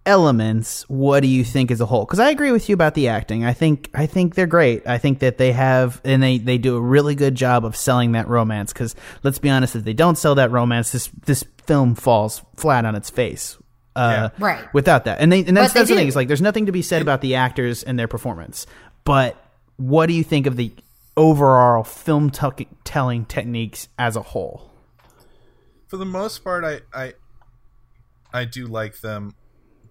[0.06, 3.08] elements what do you think as a whole because i agree with you about the
[3.08, 6.58] acting i think i think they're great i think that they have and they they
[6.58, 9.94] do a really good job of selling that romance because let's be honest if they
[9.94, 13.56] don't sell that romance this this film falls flat on its face
[13.96, 14.44] uh, Yeah.
[14.44, 14.74] Right.
[14.74, 16.08] without that and they and that's, they that's the thing do.
[16.08, 18.66] is like there's nothing to be said about the actors and their performance
[19.04, 19.42] but
[19.76, 20.70] what do you think of the
[21.16, 24.70] overall film tuck- telling techniques as a whole
[25.86, 27.12] for the most part i i
[28.32, 29.34] i do like them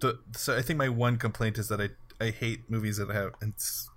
[0.02, 3.32] the so i think my one complaint is that i i hate movies that have
[3.42, 3.54] and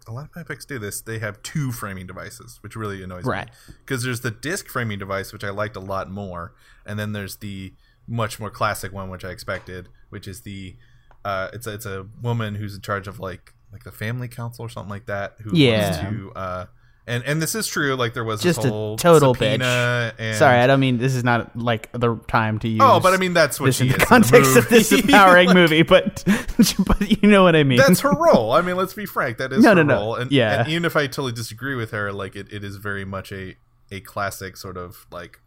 [0.07, 3.47] a lot of biopics do this they have two framing devices which really annoys Right.
[3.47, 7.13] me because there's the disc framing device which i liked a lot more and then
[7.13, 7.75] there's the
[8.07, 10.77] much more classic one which i expected which is the
[11.25, 14.65] uh it's a, it's a woman who's in charge of like like the family council
[14.65, 15.91] or something like that who Yeah.
[16.09, 16.67] wants to uh
[17.07, 20.37] and and this is true like there was Just this a whole total subpoena and
[20.37, 22.81] Sorry, I don't mean this is not like the time to use.
[22.83, 25.83] Oh, but I mean that's what this in is the context of this empowering movie,
[25.83, 26.25] but
[26.87, 27.79] but you know what I mean.
[27.79, 28.53] That's her role.
[28.53, 29.39] I mean, let's be frank.
[29.39, 29.95] That is No, her no, no.
[29.95, 30.15] role.
[30.17, 30.61] And, Yeah.
[30.61, 33.57] and even if I totally disagree with her, like it, it is very much a
[33.91, 35.41] a classic sort of like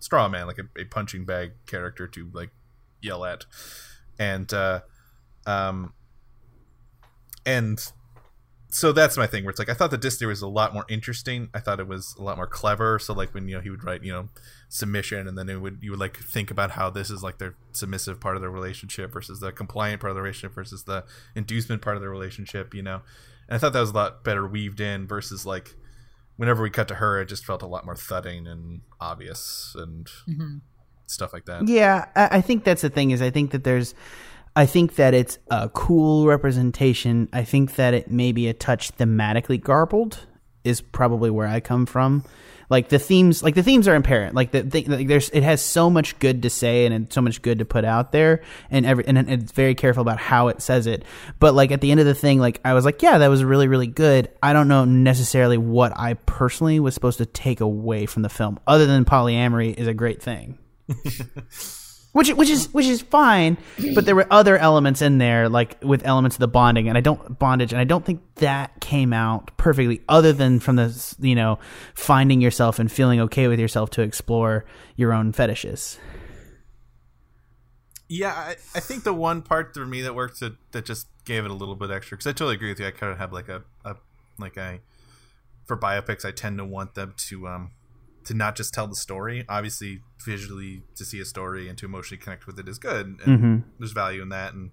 [0.00, 2.50] straw man, like a, a punching bag character to like
[3.00, 3.46] yell at,
[4.18, 4.80] and uh,
[5.46, 5.94] um,
[7.46, 7.92] and
[8.70, 9.44] so that's my thing.
[9.44, 11.48] Where it's like I thought the disc theory was a lot more interesting.
[11.54, 12.98] I thought it was a lot more clever.
[12.98, 14.28] So like when you know he would write you know
[14.68, 17.54] submission, and then it would you would like think about how this is like their
[17.72, 21.04] submissive part of their relationship versus the compliant part of the relationship versus the
[21.34, 22.74] inducement part of the relationship.
[22.74, 23.02] You know,
[23.48, 25.74] and I thought that was a lot better weaved in versus like
[26.36, 30.06] whenever we cut to her, it just felt a lot more thudding and obvious and
[30.28, 30.56] mm-hmm.
[31.06, 31.66] stuff like that.
[31.66, 33.94] Yeah, I, I think that's the thing is I think that there's
[34.58, 37.28] I think that it's a cool representation.
[37.32, 40.26] I think that it may be a touch thematically garbled
[40.64, 42.24] is probably where I come from.
[42.68, 44.34] Like the themes, like the themes are apparent.
[44.34, 47.40] Like the, the like there's, it has so much good to say and so much
[47.40, 50.88] good to put out there, and every and it's very careful about how it says
[50.88, 51.04] it.
[51.38, 53.44] But like at the end of the thing, like I was like, yeah, that was
[53.44, 54.28] really really good.
[54.42, 58.58] I don't know necessarily what I personally was supposed to take away from the film,
[58.66, 60.58] other than polyamory is a great thing
[62.12, 63.56] which which is which is fine
[63.94, 67.00] but there were other elements in there like with elements of the bonding and i
[67.00, 71.34] don't bondage and i don't think that came out perfectly other than from the you
[71.34, 71.58] know
[71.94, 74.64] finding yourself and feeling okay with yourself to explore
[74.96, 75.98] your own fetishes
[78.08, 81.44] Yeah, I, I think the one part for me that worked that, that just gave
[81.44, 82.86] it a little bit extra because I totally agree with you.
[82.86, 83.96] I kind of have like a, a
[84.38, 84.80] like a
[85.66, 87.72] for biopics, I tend to want them to um
[88.28, 89.44] to not just tell the story.
[89.48, 93.64] Obviously, visually to see a story and to emotionally connect with it is good, and
[93.78, 94.54] there's value in that.
[94.54, 94.70] And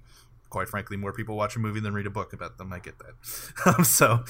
[0.50, 2.72] quite frankly, more people watch a movie than read a book about them.
[2.72, 3.13] I get that.
[3.78, 4.24] Um, so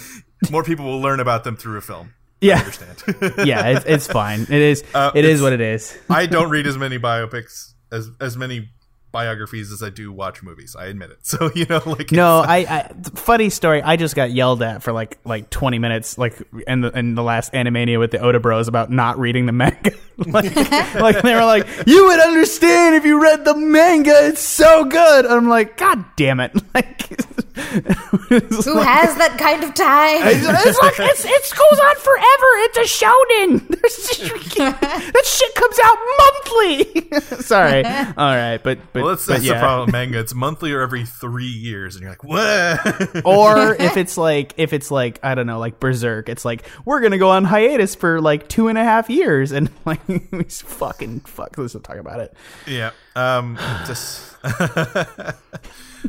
[0.50, 2.14] more people will learn about them through a film.
[2.42, 2.60] Yeah, I Yeah.
[2.64, 3.34] understand.
[3.48, 4.42] yeah, it's, it's fine.
[4.42, 4.84] It is.
[4.94, 5.98] Uh, it is what it is.
[6.10, 8.70] I don't read as many biopics as as many
[9.16, 10.76] biographies as I do watch movies.
[10.76, 11.20] I admit it.
[11.26, 13.82] So you know, like No, I, I funny story.
[13.82, 16.36] I just got yelled at for like like twenty minutes, like
[16.68, 19.92] in the in the last Animania with the Oda Bros about not reading the manga.
[20.18, 20.56] like,
[20.96, 24.28] like they were like, you would understand if you read the manga.
[24.28, 25.26] It's so good.
[25.26, 26.54] I'm like, God damn it!
[26.74, 27.20] Like,
[28.30, 30.28] Who has that kind of time?
[30.28, 32.50] It's, it's like it's, it goes on forever.
[32.66, 33.68] It's a shonen.
[33.82, 34.16] There's-
[34.56, 37.38] that shit comes out monthly.
[37.44, 37.86] Sorry.
[37.86, 39.54] All right, but but, well, that's, but that's yeah.
[39.54, 39.86] the problem.
[39.88, 43.26] with Manga, it's monthly or every three years, and you're like, what?
[43.26, 47.00] or if it's like if it's like I don't know, like Berserk, it's like we're
[47.00, 51.22] gonna go on hiatus for like two and a half years, and like it's fucking
[51.22, 51.58] fuck.
[51.58, 52.34] Let's not talk about it.
[52.68, 52.92] yeah.
[53.16, 53.58] Um.
[53.88, 54.36] Just.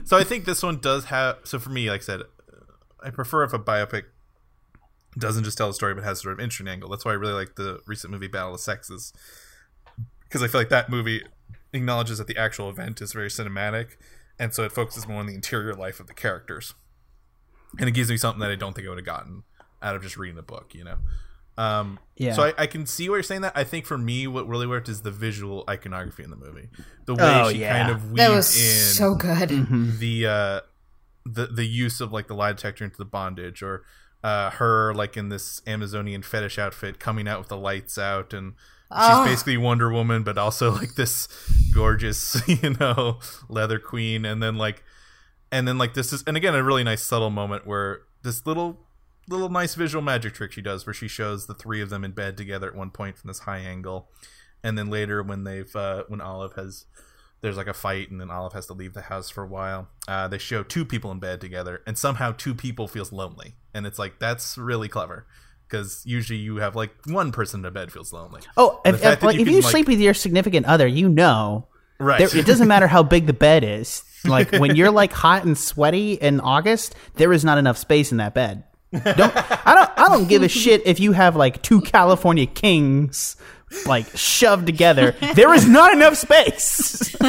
[0.04, 1.38] So I think this one does have.
[1.44, 2.20] So for me, like I said,
[3.02, 4.04] I prefer if a biopic
[5.18, 6.90] doesn't just tell a story but has sort of interesting angle.
[6.90, 9.12] That's why I really like the recent movie Battle of Sexes
[10.24, 11.22] because I feel like that movie
[11.72, 13.96] acknowledges that the actual event is very cinematic,
[14.38, 16.74] and so it focuses more on the interior life of the characters,
[17.78, 19.44] and it gives me something that I don't think I would have gotten
[19.82, 20.74] out of just reading the book.
[20.74, 20.98] You know.
[21.58, 22.32] Um, Yeah.
[22.34, 23.52] So I, I can see why you're saying that.
[23.56, 26.68] I think for me, what really worked is the visual iconography in the movie.
[27.06, 27.78] The way Oh, she yeah.
[27.78, 29.48] kind of weaved that was in so good.
[29.98, 30.60] the uh
[31.24, 33.82] the the use of like the lie detector into the bondage or
[34.22, 38.54] uh her like in this amazonian fetish outfit coming out with the lights out and
[38.92, 39.24] Oh.
[39.24, 41.26] she's basically wonder woman but also like this
[41.74, 44.84] gorgeous you know leather queen and then like
[45.50, 48.85] and then like this is and again a really nice subtle moment where this little
[49.28, 52.12] little nice visual magic trick she does where she shows the three of them in
[52.12, 54.08] bed together at one point from this high angle
[54.62, 56.84] and then later when they've uh when olive has
[57.42, 59.88] there's like a fight and then olive has to leave the house for a while
[60.08, 63.86] uh, they show two people in bed together and somehow two people feels lonely and
[63.86, 65.26] it's like that's really clever
[65.68, 69.04] because usually you have like one person in a bed feels lonely Oh, And if,
[69.04, 71.66] if, like, if can, you like- sleep with your significant other, you know.
[71.98, 74.02] right There, it doesn't matter how big the bed is.
[74.24, 78.18] Like when you're like hot and sweaty in August, there is not enough space in
[78.18, 78.64] that bed.
[78.92, 79.32] Don't
[79.66, 83.36] I don't I don't give a shit if you have like two California kings
[83.86, 85.12] like shoved together.
[85.34, 87.16] There is not enough space.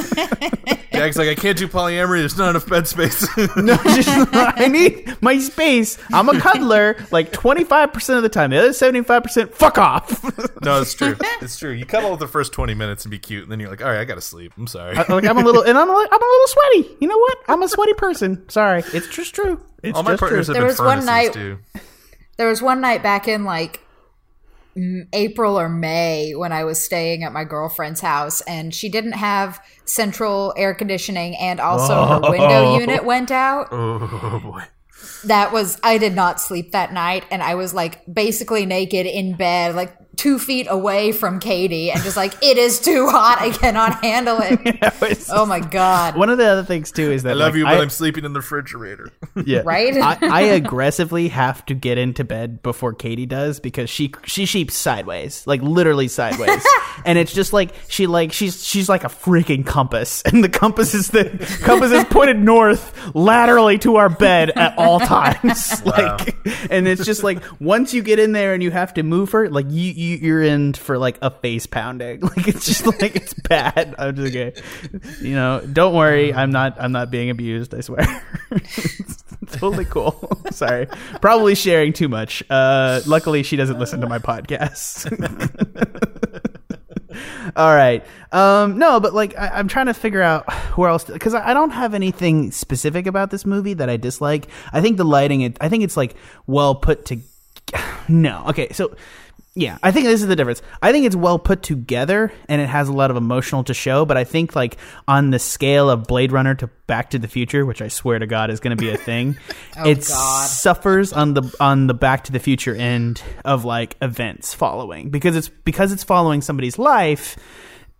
[0.92, 3.22] jack's like i can't do polyamory there's not enough bed space
[3.56, 5.98] No, just, I need my space.
[6.12, 8.50] I'm a cuddler like 25% of the time.
[8.50, 10.24] The other 75%, fuck off.
[10.64, 13.52] no it's true it's true you cuddle the first 20 minutes and be cute and
[13.52, 15.78] then you're like all right i gotta sleep i'm sorry like I'm a little, and
[15.78, 16.98] I'm a, I'm a little sweaty.
[17.00, 17.38] You know what?
[17.48, 18.48] I'm a sweaty person.
[18.50, 19.62] Sorry, it's just true.
[19.84, 20.56] It's all my just partners true.
[20.56, 21.60] have There been was one night- too
[22.38, 23.87] There was one night back in like m-
[25.14, 29.60] April or May when I was staying at my girlfriend's house and she didn't have
[29.86, 32.32] central air conditioning and also her oh.
[32.32, 33.68] window unit went out.
[33.72, 34.64] oh boy
[35.26, 39.36] That was I did not sleep that night and I was like basically naked in
[39.36, 43.38] bed like 2 feet away from Katie and just like it is too hot.
[43.40, 44.60] I cannot handle it.
[45.08, 46.16] It's- Oh my god.
[46.18, 47.82] One of the other things too is that i love like, you but I, I,
[47.82, 49.10] am sleeping in the refrigerator.
[49.46, 49.96] Yeah, Right?
[49.96, 54.74] I, I aggressively have to get into bed before Katie does because she she sheeps
[54.74, 56.66] sideways, like literally sideways,
[57.06, 60.96] and it's just like she like she's she's like a freaking compass, and the compass
[60.96, 61.26] is the
[61.62, 66.36] compass is pointed north laterally to our bed at all times, like,
[66.72, 69.50] and it's just like once you get in there and you have to move her,
[69.50, 73.34] like you, you you're in for like a face pounding, like it's just like it's
[73.34, 73.96] bad.
[74.00, 74.62] I'm just okay,
[75.22, 75.62] you know.
[75.62, 77.74] Don't worry, I'm not I'm not being abused.
[77.74, 78.06] I swear.
[79.52, 80.42] totally cool.
[80.52, 80.88] Sorry.
[81.22, 82.44] Probably sharing too much.
[82.50, 85.08] Uh, luckily, she doesn't listen to my podcast.
[87.56, 88.06] All right.
[88.32, 91.54] Um, no, but like I, I'm trying to figure out where else because I, I
[91.54, 94.48] don't have anything specific about this movie that I dislike.
[94.72, 95.42] I think the lighting.
[95.42, 96.16] It, I think it's like
[96.46, 97.18] well put to.
[98.10, 98.46] No.
[98.48, 98.72] Okay.
[98.72, 98.96] So.
[99.60, 100.62] Yeah, I think this is the difference.
[100.84, 104.06] I think it's well put together and it has a lot of emotional to show,
[104.06, 107.66] but I think like on the scale of Blade Runner to Back to the Future,
[107.66, 109.36] which I swear to God is going to be a thing,
[109.78, 110.48] oh, it God.
[110.48, 115.36] suffers on the on the Back to the Future end of like events following because
[115.36, 117.36] it's because it's following somebody's life.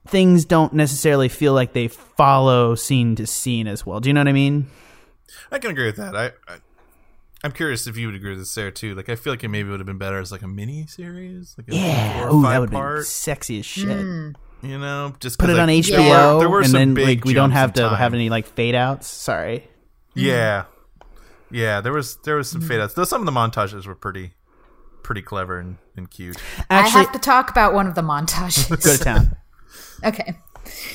[0.08, 4.00] Things don't necessarily feel like they follow scene to scene as well.
[4.00, 4.68] Do you know what I mean?
[5.52, 6.16] I can agree with that.
[6.16, 6.60] I, I
[7.44, 8.96] I'm curious if you would agree with this, Sarah, too.
[8.96, 11.54] Like, I feel like it maybe would have been better as like a mini series,
[11.58, 13.88] like a Yeah, four or Ooh, five that would be sexy as shit.
[13.88, 14.36] Mm.
[14.64, 17.06] You know, just put it on HBO, there were- there were and some then big
[17.20, 17.96] like we don't have to time.
[17.96, 19.06] have any like fade outs.
[19.08, 19.68] Sorry.
[20.16, 20.64] Yeah,
[21.52, 21.80] yeah.
[21.82, 22.96] There was there was some fade outs.
[22.96, 24.32] Though some of the montages were pretty
[25.04, 26.38] pretty clever and, and cute.
[26.38, 28.68] Actually, I Actually, have to talk about one of the montages.
[28.84, 29.36] go to town.
[30.04, 30.36] Okay.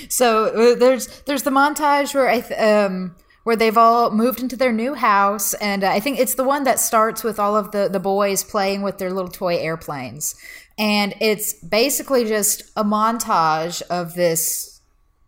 [0.08, 4.56] So uh, there's there's the montage where I th- um where they've all moved into
[4.56, 7.72] their new house, and uh, I think it's the one that starts with all of
[7.72, 10.34] the the boys playing with their little toy airplanes,
[10.78, 14.80] and it's basically just a montage of this.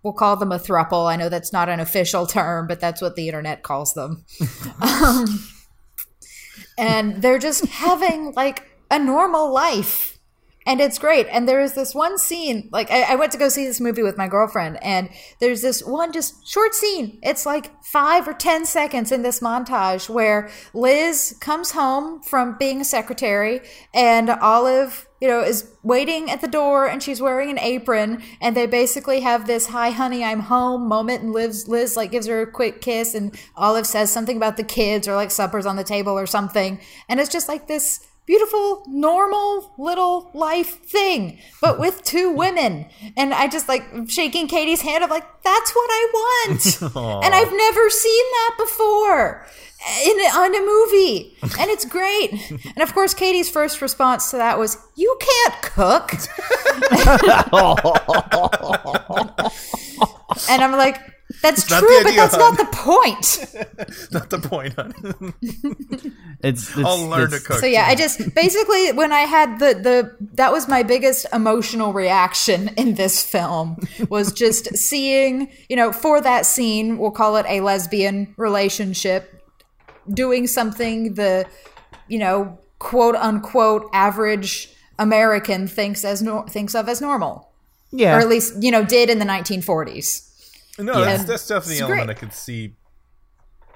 [0.03, 1.11] We'll call them a thruple.
[1.11, 4.27] I know that's not an official term, but that's what the internet calls them.
[4.83, 5.27] um,
[6.77, 10.14] and they're just having like a normal life
[10.67, 11.27] and it's great.
[11.31, 14.03] And there is this one scene, like I, I, went to go see this movie
[14.03, 17.19] with my girlfriend, and there's this one just short scene.
[17.23, 22.81] It's like five or ten seconds in this montage where Liz comes home from being
[22.81, 23.61] a secretary,
[23.93, 28.57] and Olive, you know, is waiting at the door, and she's wearing an apron, and
[28.57, 32.41] they basically have this "Hi, honey, I'm home" moment, and Liz, Liz like gives her
[32.41, 35.85] a quick kiss, and Olive says something about the kids or like suppers on the
[35.85, 42.03] table or something, and it's just like this beautiful, normal little life thing, but with
[42.03, 42.87] two women.
[43.17, 45.05] And I just like shaking Katie's hand.
[45.05, 46.83] I'm like, that's what I want.
[47.25, 49.47] and I've never seen that before
[50.05, 52.33] in on a movie, and it's great.
[52.51, 56.13] and of course, Katie's first response to that was, "You can't cook."
[60.51, 61.01] and I'm like.
[61.43, 62.41] That's not true, the but that's hon.
[62.55, 64.13] not the point.
[64.13, 64.75] Not the point.
[64.75, 65.35] hon.
[66.43, 67.59] It's, it's I'll learn to cook.
[67.59, 71.93] So yeah, I just basically when I had the the that was my biggest emotional
[71.93, 73.77] reaction in this film
[74.09, 79.43] was just seeing, you know, for that scene, we'll call it a lesbian relationship
[80.13, 81.47] doing something the
[82.09, 87.51] you know, quote unquote average American thinks as nor- thinks of as normal.
[87.93, 90.29] Yeah, Or at least, you know, did in the 1940s.
[90.79, 91.05] No, Yeah.
[91.05, 92.17] that's, that's definitely the element great.
[92.17, 92.75] I could see.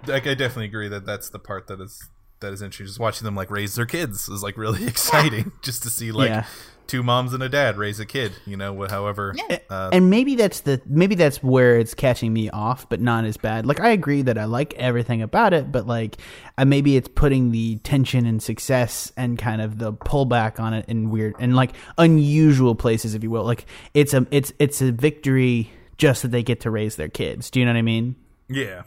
[0.06, 2.08] Like, I definitely agree that that's the part that is
[2.40, 2.86] that is interesting.
[2.86, 5.52] Just watching them like raise their kids is like really exciting.
[5.62, 6.44] Just to see like Yeah.
[6.86, 8.30] two moms and a dad raise a kid.
[8.46, 9.34] You know, wh- however.
[9.68, 13.36] Uh, and maybe that's the maybe that's where it's catching me off, but not as
[13.36, 13.66] bad.
[13.66, 16.16] Like I agree that I like everything about it, but like
[16.56, 20.84] uh, maybe it's putting the tension and success and kind of the pullback on it
[20.88, 23.44] in weird and like unusual places, if you will.
[23.44, 27.50] Like it's a it's it's a victory just that they get to raise their kids.
[27.50, 28.16] Do you know what I mean?
[28.48, 28.82] yeah.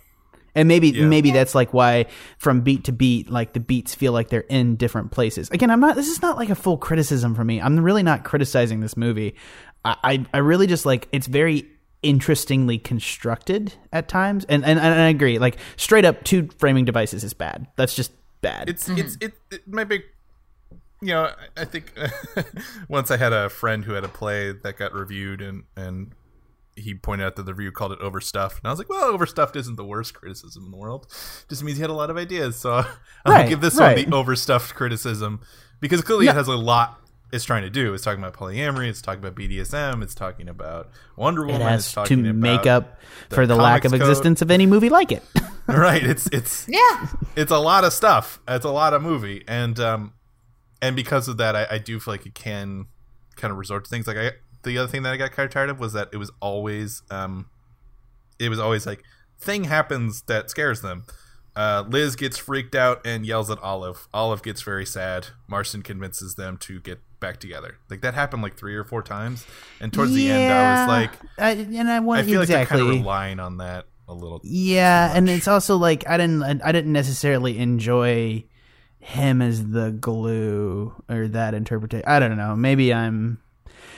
[0.53, 1.05] And maybe Yeah.
[1.05, 4.75] maybe that's like why from beat to beat, like the beats feel like they're in
[4.75, 5.49] different places.
[5.49, 5.95] Again, I'm not.
[5.95, 7.61] This is not like a full criticism for me.
[7.61, 9.35] I'm really not criticizing this movie.
[9.85, 11.69] I I, I really just like it's very
[12.03, 15.39] interestingly constructed at times, and, and and I agree.
[15.39, 17.67] Like straight up, two framing devices is bad.
[17.77, 18.67] That's just bad.
[18.67, 18.97] It's mm-hmm.
[18.99, 20.01] it's it, it my big
[21.01, 21.93] you know, I- I think
[22.89, 26.11] once I had a friend who had a play that got reviewed and and
[26.75, 28.59] he pointed out that the review called it overstuffed.
[28.59, 31.07] And I was like, well, overstuffed isn't the worst criticism in the world.
[31.49, 32.55] Just means he had a lot of ideas.
[32.55, 32.71] So
[33.25, 33.97] I'll Right, give this right.
[33.97, 35.41] one the overstuffed criticism
[35.79, 36.97] because clearly it has a lot
[37.33, 37.93] it's trying to do.
[37.93, 41.93] It's talking about polyamory, it's talking about BDSM, it's talking about Wonder it has it's
[41.93, 44.09] to about make up for the lack of comics code.
[44.09, 45.23] existence of any movie like it.
[45.67, 46.03] right.
[46.03, 47.07] It's it's Yeah.
[47.37, 48.41] it's a lot of stuff.
[48.49, 50.13] It's a lot of movie, and um,
[50.81, 52.87] and because of that, I, I do feel like it can
[53.37, 54.31] kind of resort to things like I.
[54.63, 57.03] The other thing that I got kind of tired of was that it was always
[57.09, 57.47] um,
[58.39, 59.03] it was always like
[59.39, 61.05] thing happens that scares them.
[61.55, 64.07] Uh, Liz gets freaked out and yells at Olive.
[64.13, 65.27] Olive gets very sad.
[65.47, 67.77] Marston convinces them to get back together.
[67.89, 69.45] Like that happened like three or four times,
[69.79, 72.55] and towards the end, I was like, I, and I want I feel exactly.
[72.55, 74.41] like they're kind of relying on that a little.
[74.43, 78.45] Yeah, and it's also like I didn't I didn't necessarily enjoy
[78.99, 82.07] him as the glue or that interpretation.
[82.07, 82.55] I don't know.
[82.55, 83.39] Maybe I'm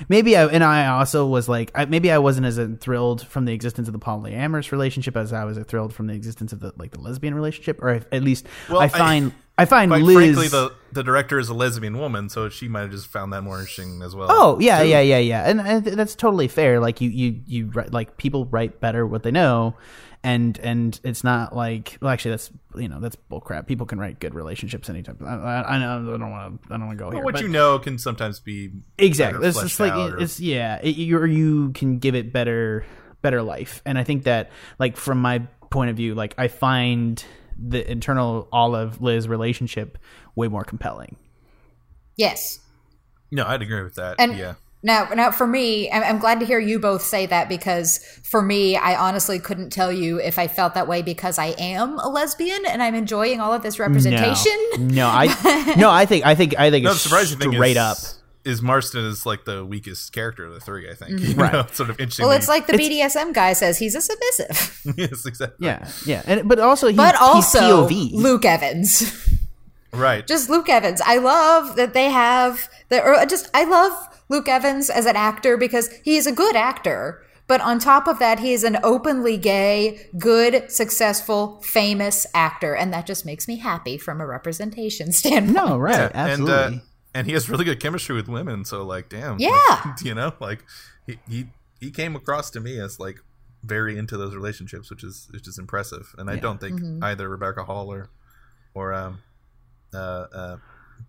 [0.10, 3.54] maybe I and I also was like I, maybe I wasn't as thrilled from the
[3.54, 6.92] existence of the polyamorous relationship as I was thrilled from the existence of the like
[6.92, 10.16] the lesbian relationship or if, at least Well, I I- find I, find Quite Liz
[10.16, 13.44] frankly, the the director is a lesbian woman, so she might have just found that
[13.44, 14.28] more interesting as well.
[14.32, 16.80] Oh yeah, yeah, yeah, yeah, and, and that's totally fair.
[16.80, 19.76] Like you, you, you write like people write better what they know,
[20.24, 23.68] and and it's not like well, actually that's you know that's bullcrap.
[23.68, 25.18] People can write good relationships anytime.
[25.26, 27.24] I, I, I know I don't want to I don't want to go here.
[27.24, 29.40] what but- you know can sometimes be exactly.
[29.40, 32.86] better It's just like or- it's yeah, it, you or you can give it better
[33.22, 37.24] better life, and I think that like from my point of view, like I find
[37.58, 39.98] the internal Olive Liz relationship
[40.36, 41.18] way more compelling.
[42.16, 42.60] Yes.
[43.32, 44.16] no, I'd agree with that.
[44.20, 44.54] And yeah,
[44.84, 48.42] now, now for me, I'm, I'm glad to hear you both say that because for
[48.42, 52.10] me, I honestly couldn't tell you if I felt that way because I am a
[52.10, 54.52] lesbian and I'm enjoying all of this representation.
[54.78, 56.90] No, no, I no, I think I think I think no.
[56.90, 57.98] The it's surprising thing straight is, up.
[58.46, 60.90] is Marston is like the weakest character of the three.
[60.90, 61.12] I think.
[61.20, 61.32] Mm-hmm.
[61.32, 61.54] You Right.
[61.54, 62.26] know, sort of interesting.
[62.28, 65.68] Well, it's like the BDSM guy says he's a submissive, yes, exactly.
[65.68, 68.14] Yeah, yeah, and but also he, but also he's POV.
[68.14, 69.30] Luke Evans.
[69.94, 70.26] Right.
[70.26, 71.02] Just Luke Evans.
[71.06, 73.92] I love that they have the or just I love
[74.30, 77.24] Luke Evans as an actor because he is a good actor.
[77.46, 82.94] But on top of that, he is an openly gay, good, successful, famous actor, and
[82.94, 85.54] that just makes me happy from a representation standpoint.
[85.54, 86.54] No, right, Yeah, absolutely.
[86.64, 86.84] And, uh,
[87.14, 88.64] and he has really good chemistry with women.
[88.66, 89.40] So like, damn.
[89.40, 89.52] Yeah.
[89.86, 90.64] like, you know, like
[91.06, 91.46] he, he
[91.82, 93.20] he came across to me as like
[93.62, 96.16] very into those relationships, which is which is impressive.
[96.18, 97.04] And I don't think Mm-hmm.
[97.04, 98.10] either Rebecca Hall or
[98.74, 99.20] or um
[99.94, 99.98] uh
[100.34, 100.58] uh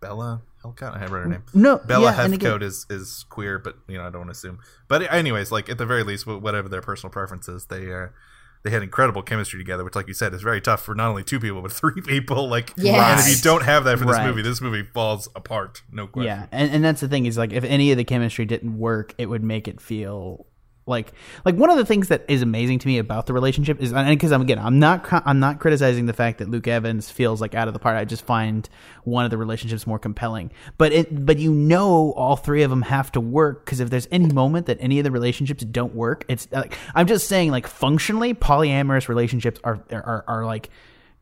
[0.01, 1.43] Bella Hellcat, I have read her name.
[1.55, 4.32] No, Bella yeah, and Heathcote is is queer, but you know I don't want to
[4.32, 4.59] assume.
[4.89, 8.14] But anyways, like at the very least, whatever their personal preferences, they are.
[8.62, 11.22] They had incredible chemistry together, which, like you said, is very tough for not only
[11.22, 12.49] two people but three people.
[12.49, 13.20] Like, Yes.
[13.20, 14.26] and if you don't have that for this Right.
[14.26, 15.82] movie, this movie falls apart.
[15.93, 16.28] No question.
[16.28, 19.14] Yeah, and, and that's the thing is like if any of the chemistry didn't work,
[19.18, 20.47] it would make it feel
[20.87, 21.12] like
[21.45, 24.09] like one of the things that is amazing to me about the relationship is and
[24.09, 27.55] because I'm again I'm not I'm not criticizing the fact that Luke Evans feels like
[27.55, 27.97] out of the part.
[27.97, 28.68] I just find
[29.05, 30.51] one of the relationships more compelling.
[30.76, 34.09] But it but you know all three of them have to work because if there's
[34.11, 37.51] any moment that any of the relationships don't work, it's uh, like I'm just saying
[37.51, 40.68] like functionally polyamorous relationships are are, are like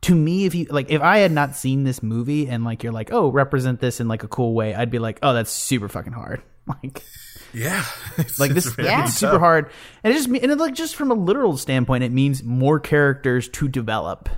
[0.01, 2.91] to me if you like if i had not seen this movie and like you're
[2.91, 5.87] like oh represent this in like a cool way i'd be like oh that's super
[5.87, 7.03] fucking hard like
[7.53, 7.83] Yeah.
[8.17, 9.03] It's- like it's this very Yeah.
[9.05, 9.69] it's super hard
[10.03, 13.47] and it just and it, like just from a literal standpoint it means more characters
[13.49, 14.29] to develop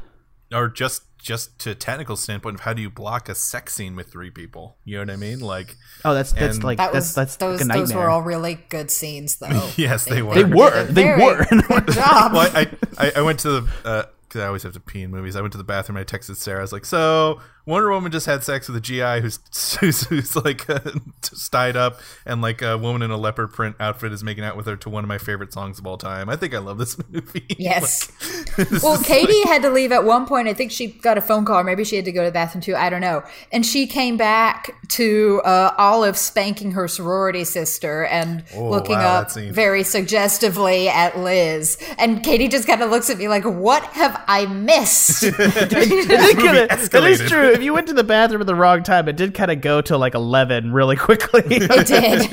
[0.53, 3.95] Or just just to a technical standpoint of how do you block a sex scene
[3.95, 4.77] with three people?
[4.85, 5.39] You know what I mean?
[5.39, 7.61] Like, oh that's that's like That that's was that's those.
[7.65, 9.69] like a Those were all really good scenes, though.
[9.75, 10.35] yes, they, were.
[10.35, 12.31] they were did a they were Good job.
[12.33, 15.09] well, I, I I went to the uh, because I always have to pee in
[15.09, 15.35] movies.
[15.35, 15.97] I went to the bathroom.
[15.97, 16.59] I texted Sarah.
[16.59, 19.39] I was like, "So Wonder Woman just had sex with a GI who's
[19.79, 20.79] who's, who's like uh,
[21.51, 24.67] tied up, and like a woman in a leopard print outfit is making out with
[24.67, 26.29] her to one of my favorite songs of all time.
[26.29, 27.45] I think I love this movie.
[27.57, 28.11] Yes.
[28.57, 30.47] Like, this Well, is Katie had to leave at one point.
[30.47, 32.33] I think she got a phone call, or maybe she had to go to the
[32.33, 32.75] bathroom too.
[32.75, 33.23] I don't know.
[33.51, 39.21] And she came back to uh, Olive spanking her sorority sister and Oh, looking wow,
[39.21, 41.77] up very suggestively at Liz.
[41.97, 45.35] And Katie just kind of looks at me like, "What have I missed?" It
[45.69, 47.54] did movie that is true.
[47.55, 49.81] If you went to the bathroom at the wrong time, it did kind of go
[49.81, 51.41] to like eleven really quickly.
[51.49, 52.31] it did.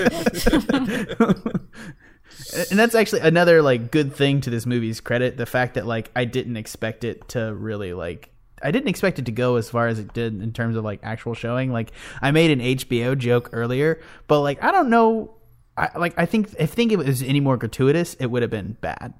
[2.70, 6.10] and that's actually another like good thing to this movie's credit the fact that like
[6.14, 8.30] i didn't expect it to really like
[8.62, 11.00] i didn't expect it to go as far as it did in terms of like
[11.02, 15.34] actual showing like i made an hbo joke earlier but like i don't know
[15.76, 18.50] I, like I think if think if it was any more gratuitous, it would have
[18.50, 19.14] been bad.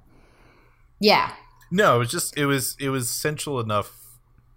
[1.00, 1.32] yeah.
[1.70, 4.01] no, it was just it was it was essential enough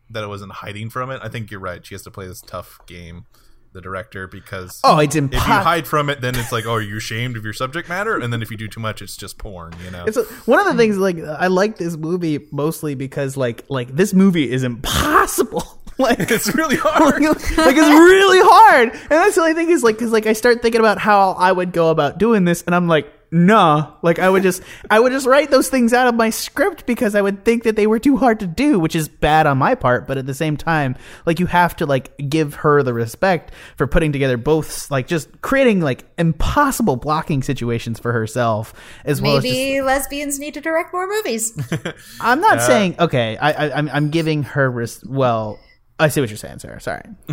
[0.10, 1.20] that it wasn't hiding from it.
[1.24, 1.86] I think you're right.
[1.86, 3.26] She has to play this tough game,
[3.74, 5.42] the director, because Oh, it's impossible.
[5.52, 7.90] if you hide from it, then it's like, oh, are you ashamed of your subject
[7.90, 8.18] matter?
[8.20, 9.74] And then if you do too much, it's just porn.
[9.84, 10.06] You know.
[10.06, 13.96] It's a, one of the things like I like this movie mostly because like like
[13.96, 15.64] this movie is impossible.
[15.98, 17.22] like it's really hard.
[17.22, 20.62] like it's really hard, and that's the only thing is like because like I start
[20.62, 24.30] thinking about how I would go about doing this, and I'm like, nah, like I
[24.30, 27.46] would just I would just write those things out of my script because I would
[27.46, 30.18] think that they were too hard to do, which is bad on my part, but
[30.18, 30.96] at the same time,
[31.26, 35.42] like you have to like give her the respect for putting together both like just
[35.42, 38.74] creating like impossible blocking situations for herself
[39.04, 41.58] as well Maybe lesbians need to direct more movies.
[42.22, 43.38] I'm not saying okay.
[43.38, 45.60] I, I I'm I'm giving her res- well.
[45.98, 46.82] I see what you're saying, Sarah.
[46.82, 47.04] Sorry.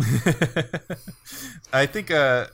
[1.73, 2.47] I think uh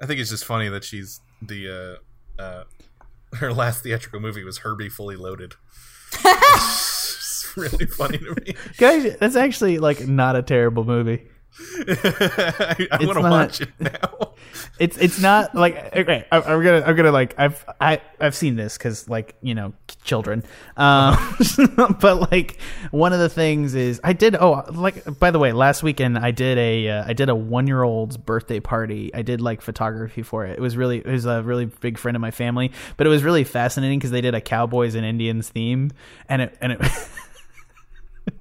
[0.00, 2.02] I think it's just funny that she's the uh
[2.38, 2.64] uh
[3.34, 5.54] her last theatrical movie was Herbie Fully Loaded.
[6.24, 8.54] it's really funny to me.
[8.78, 11.28] Guys, that's actually like not a terrible movie.
[11.60, 14.34] I, I want to watch it now.
[14.78, 16.24] It's it's not like okay.
[16.30, 19.72] I, I'm gonna I'm gonna like I've I I've seen this because like you know
[20.04, 20.44] children.
[20.76, 21.36] Um,
[22.00, 22.60] but like
[22.92, 26.30] one of the things is I did oh like by the way last weekend I
[26.30, 29.12] did a uh, I did a one year old's birthday party.
[29.12, 30.52] I did like photography for it.
[30.58, 33.24] It was really it was a really big friend of my family, but it was
[33.24, 35.90] really fascinating because they did a cowboys and Indians theme
[36.28, 36.80] and it and it.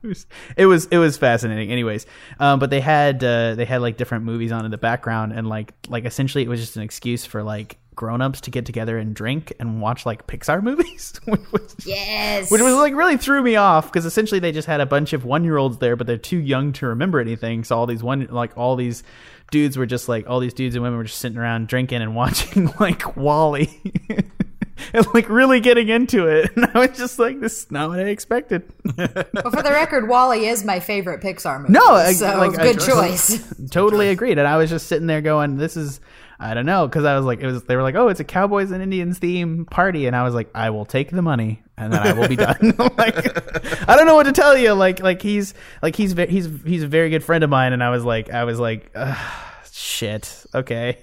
[0.07, 1.71] It was it was it was fascinating.
[1.71, 2.05] Anyways
[2.39, 5.47] um but they had uh they had like different movies on in the background and
[5.47, 9.15] like like essentially it was just an excuse for like grown-ups to get together and
[9.15, 12.49] drink and watch like pixar movies which was yes.
[12.51, 15.25] which was like really threw me off because essentially they just had a bunch of
[15.25, 17.63] one year olds there but they're too young to remember anything.
[17.63, 19.03] So all these one like all these
[19.51, 22.15] dudes were just like all these dudes and women were just sitting around drinking and
[22.21, 23.69] watching like WALL-E
[24.93, 27.99] and like really getting into it and i was just like this is not what
[27.99, 28.63] i expected
[28.97, 31.73] Well, for the record, WALL-E is my favorite Pixar movie.
[31.73, 33.53] No, I- so like, good just- choice.
[33.69, 35.99] totally agreed and i was just sitting there going this is
[36.39, 37.63] I don't know because I was like, it was.
[37.63, 40.51] They were like, oh, it's a Cowboys and Indians theme party, and I was like,
[40.53, 42.75] I will take the money, and then I will be done.
[42.77, 44.73] like, I don't know what to tell you.
[44.73, 47.89] Like, like he's like he's he's he's a very good friend of mine, and I
[47.89, 49.17] was like, I was like, Ugh,
[49.71, 50.99] shit, okay.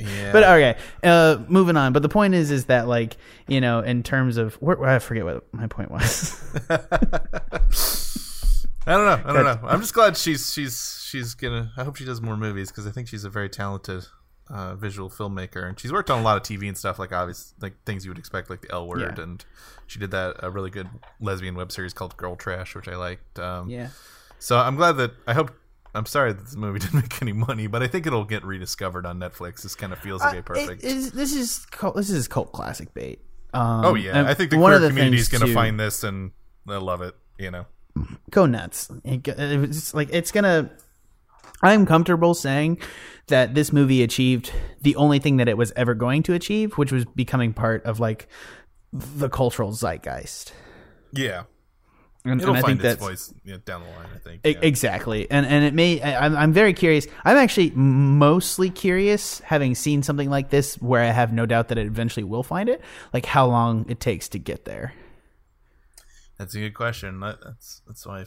[0.00, 0.32] Yeah.
[0.32, 1.92] But okay, uh, moving on.
[1.92, 3.16] But the point is, is that like
[3.48, 6.40] you know, in terms of where, I forget what my point was.
[8.86, 9.22] I don't know.
[9.30, 9.60] I don't know.
[9.68, 11.70] I'm just glad she's she's she's gonna.
[11.76, 14.06] I hope she does more movies because I think she's a very talented
[14.48, 17.54] uh, visual filmmaker, and she's worked on a lot of TV and stuff like obvious
[17.60, 19.22] like things you would expect, like the L Word, Yeah.
[19.22, 19.44] and
[19.86, 20.88] she did that a really good
[21.20, 23.38] lesbian web series called Girltrash, which I liked.
[23.38, 23.88] Um, yeah.
[24.38, 25.52] So I'm glad that I hope.
[25.94, 29.06] I'm sorry that this movie didn't make any money, but I think it'll get rediscovered
[29.06, 29.62] on Netflix.
[29.62, 30.84] This kind of feels like a perfect.
[30.84, 33.20] Uh, is, this is cult, this is cult classic bait.
[33.52, 36.30] Um, oh yeah, I think the queer the community is going to find this and
[36.66, 37.14] they'll love it.
[37.38, 37.66] You know.
[38.30, 38.90] go nuts.
[39.04, 40.70] It, it's like it's gonna.
[41.62, 42.78] I'm comfortable saying
[43.26, 46.92] that this movie achieved the only thing that it was ever going to achieve, which
[46.92, 48.28] was becoming part of like
[48.92, 50.52] the cultural zeitgeist.
[51.12, 51.44] Yeah.
[52.24, 54.06] And, It'll and I find think its that's voice you know, down the line.
[54.14, 54.40] I think.
[54.44, 54.52] Yeah.
[54.60, 56.02] Exactly, and and it may.
[56.02, 57.06] I- I'm I'm very curious.
[57.24, 61.78] I'm actually mostly curious, having seen something like this, where I have no doubt that
[61.78, 62.82] it eventually will find it.
[63.14, 64.92] Like how long it takes to get there.
[66.38, 67.20] That's a good question.
[67.20, 68.20] That's that's why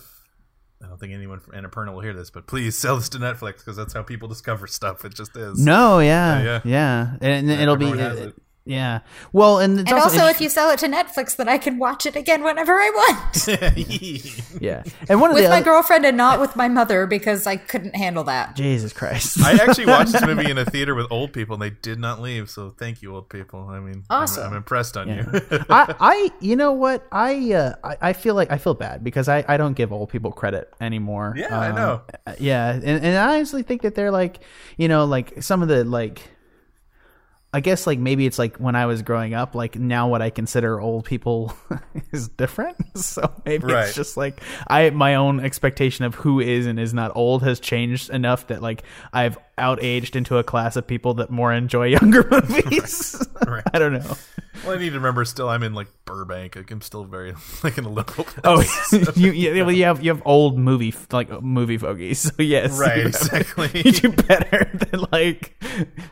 [0.84, 3.58] I don't think anyone from Annapurna will hear this, but please sell this to Netflix
[3.60, 5.06] because that's how people discover stuff.
[5.06, 5.60] It just is.
[5.64, 7.86] No, yeah, Yeah, yeah, and it'll be.
[7.86, 8.36] everyone uh, has it.
[8.66, 9.00] Yeah.
[9.34, 11.78] Well, and it's And also, also, if you sell it to Netflix, then I can
[11.78, 13.48] watch it again whenever I want.
[14.62, 17.46] yeah, and one of with the my other, girlfriend and not with my mother because
[17.46, 18.56] I couldn't handle that.
[18.56, 19.42] Jesus Christ.
[19.44, 22.22] I actually watched this movie in a theater with old people, and they did not
[22.22, 22.50] leave.
[22.50, 23.68] So thank you, old people.
[23.70, 24.48] I mean, I'm- Awesome.
[24.52, 25.26] I'm, impressed on you.
[25.70, 27.06] I, I, you know what?
[27.12, 30.10] I, uh, I, I feel like I feel bad because I, I don't give old
[30.10, 31.34] people credit anymore.
[31.36, 32.02] Yeah, I Um, know.
[32.26, 34.40] uh, Yeah, and, and I honestly think that they're like,
[34.78, 36.30] you know, like some of the like.
[37.54, 40.32] I guess like maybe it's like when I was growing up, like now what I
[40.32, 41.54] consider old people
[42.12, 42.78] is different.
[42.96, 43.88] So maybe Right.
[43.88, 47.60] it's just like I my own expectation of who is and is not old has
[47.60, 52.28] changed enough that like I've outaged into a class of people that more enjoy younger
[52.32, 53.26] movies.
[53.46, 53.64] Right.
[53.74, 54.16] I don't know.
[54.64, 55.26] Well, I need to remember.
[55.26, 56.56] Still, I'm in like Burbank.
[56.56, 57.34] Like, I'm still very
[57.64, 58.28] like in a liberal.
[58.44, 59.16] Oh, place.
[59.18, 62.20] you, you, well, you have you have old movie like movie fogies.
[62.20, 63.70] So yes, right, you, exactly.
[63.74, 65.62] you do better than like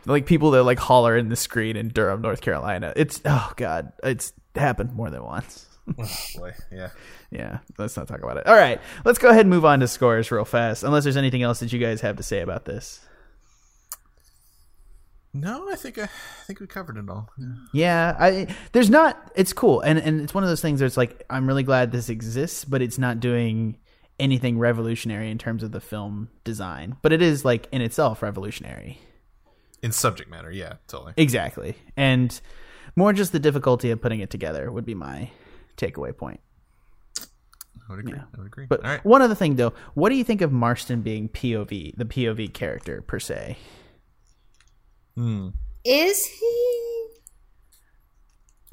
[0.06, 2.93] like people that like holler in the screen in Durham, North Carolina.
[2.95, 5.68] It's oh god, it's happened more than once.
[5.97, 6.89] Oh, boy, yeah.
[7.32, 8.47] Yeah, let's not talk about it.
[8.47, 10.84] All right, let's go ahead and move on to scores real fast.
[10.84, 12.99] Unless there's anything else that you guys have to say about this.
[15.34, 17.29] No, I think I, I think we covered it all.
[17.38, 17.47] Yeah.
[17.73, 19.32] Yeah, I there's not.
[19.36, 20.82] It's cool, and and it's one of those things.
[20.82, 23.77] Where it's like I'm really glad this exists, but it's not doing
[24.19, 26.97] anything revolutionary in terms of the film design.
[27.01, 28.99] But it is like in itself revolutionary.
[29.82, 31.13] In subject matter, yeah, totally.
[31.15, 32.39] Exactly, and
[32.95, 35.32] more just the difficulty of putting it together would be my
[35.77, 36.41] takeaway point.
[37.19, 38.19] I would agree.
[38.19, 38.65] I would agree.
[38.67, 39.05] But all right.
[39.05, 43.01] one other thing, though, what do you think of Marston being POV, the POV character
[43.01, 43.57] per se?
[45.16, 45.49] Hmm.
[45.84, 47.07] Is he?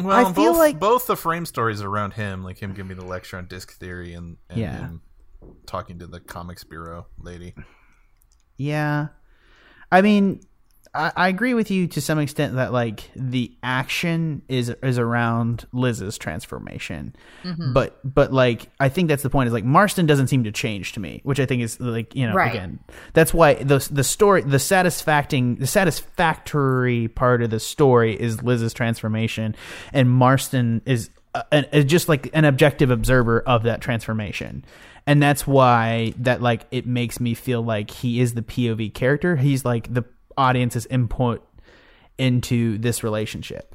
[0.00, 2.94] Well, I feel both, like- both the frame stories around him, like him giving me
[2.94, 4.76] the lecture on disc theory and, and Yeah.
[4.78, 5.02] him
[5.66, 7.54] talking to the comics bureau lady.
[8.56, 9.08] Yeah.
[9.90, 10.40] I mean,
[10.94, 15.66] I, I agree with you to some extent that like the action is is around
[15.72, 17.14] Liz's transformation,
[17.72, 20.92] but but like I think that's the point is like Marston doesn't seem to change
[20.92, 22.52] to me, which I think is like you know Right.
[22.52, 22.78] again
[23.12, 28.72] that's why the the story the satisfacting the satisfactory part of the story is Liz's
[28.72, 29.54] transformation,
[29.92, 34.64] and Marston is uh, an, is just like an objective observer of that transformation
[35.06, 39.36] and that's why that like it makes me feel like he is the POV character.
[39.36, 40.04] He's like the
[40.38, 41.46] audience's input
[42.16, 43.74] into this relationship.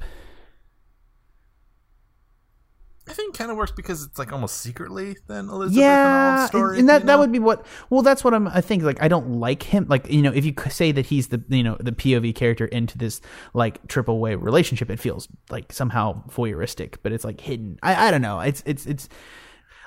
[3.06, 6.40] I think it kind of works because it's like almost secretly then Elizabeth yeah, and
[6.40, 6.78] all story.
[6.78, 7.66] and that you that would be what.
[7.90, 8.48] Well, that's what I'm.
[8.48, 9.86] I think like I don't like him.
[9.90, 12.96] Like you know, if you say that he's the you know the POV character into
[12.96, 13.20] this
[13.52, 17.78] like triple way relationship, it feels like somehow voyeuristic, but it's like hidden.
[17.82, 18.40] I I don't know.
[18.40, 19.08] It's it's it's.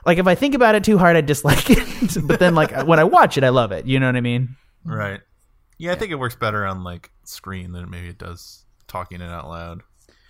[0.05, 2.17] Like if I think about it too hard, I dislike it.
[2.23, 3.87] but then, like when I watch it, I love it.
[3.87, 4.55] You know what I mean?
[4.85, 5.21] right.
[5.77, 9.29] Yeah, I think it works better on like screen than maybe it does talking it
[9.29, 9.81] out loud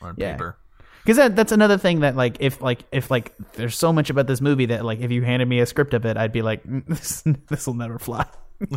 [0.01, 0.33] on Yeah.
[0.33, 0.57] paper.
[1.03, 4.27] because that that's another thing that like if like if like there's so much about
[4.27, 6.63] this movie that like if you handed me a script of it i'd be like
[6.63, 8.25] "Mm, this this will never fly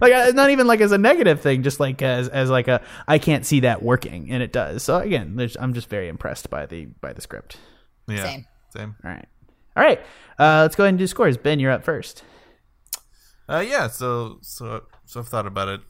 [0.00, 2.80] like uh, not even like as a negative thing just like as as like a
[3.06, 6.48] i can't see that working and it does so again there's, i'm just very impressed
[6.50, 7.56] by the by the script
[8.08, 8.24] Yeah.
[8.24, 8.46] Same.
[8.74, 8.96] Same.
[9.04, 9.26] all right
[9.76, 10.00] all right
[10.38, 12.24] uh let's go ahead and do scores ben you're up first
[13.48, 13.88] Uh, yeah.
[13.88, 15.80] So so so I've thought about it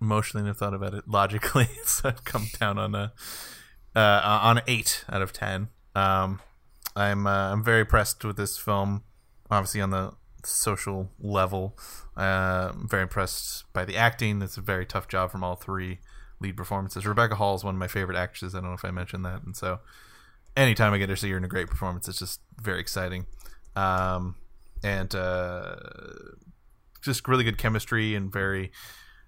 [0.00, 1.68] emotionally and I've thought about it logically.
[1.84, 3.12] so I've come down on a
[3.94, 5.68] uh, on eight out of ten.
[5.94, 6.40] Um,
[6.96, 9.04] I'm uh, I'm very impressed with this film.
[9.50, 10.12] Obviously, on the
[10.44, 11.78] social level,
[12.16, 14.42] uh, I'm very impressed by the acting.
[14.42, 16.00] It's a very tough job from all three
[16.40, 17.06] lead performances.
[17.06, 18.54] Rebecca Hall is one of my favorite actresses.
[18.54, 19.80] I don't know if I mentioned that, and so
[20.56, 23.26] anytime I get to see her in a great performance, it's just very exciting.
[23.76, 24.36] Um,
[24.82, 25.76] and uh,
[27.02, 28.72] just really good chemistry and very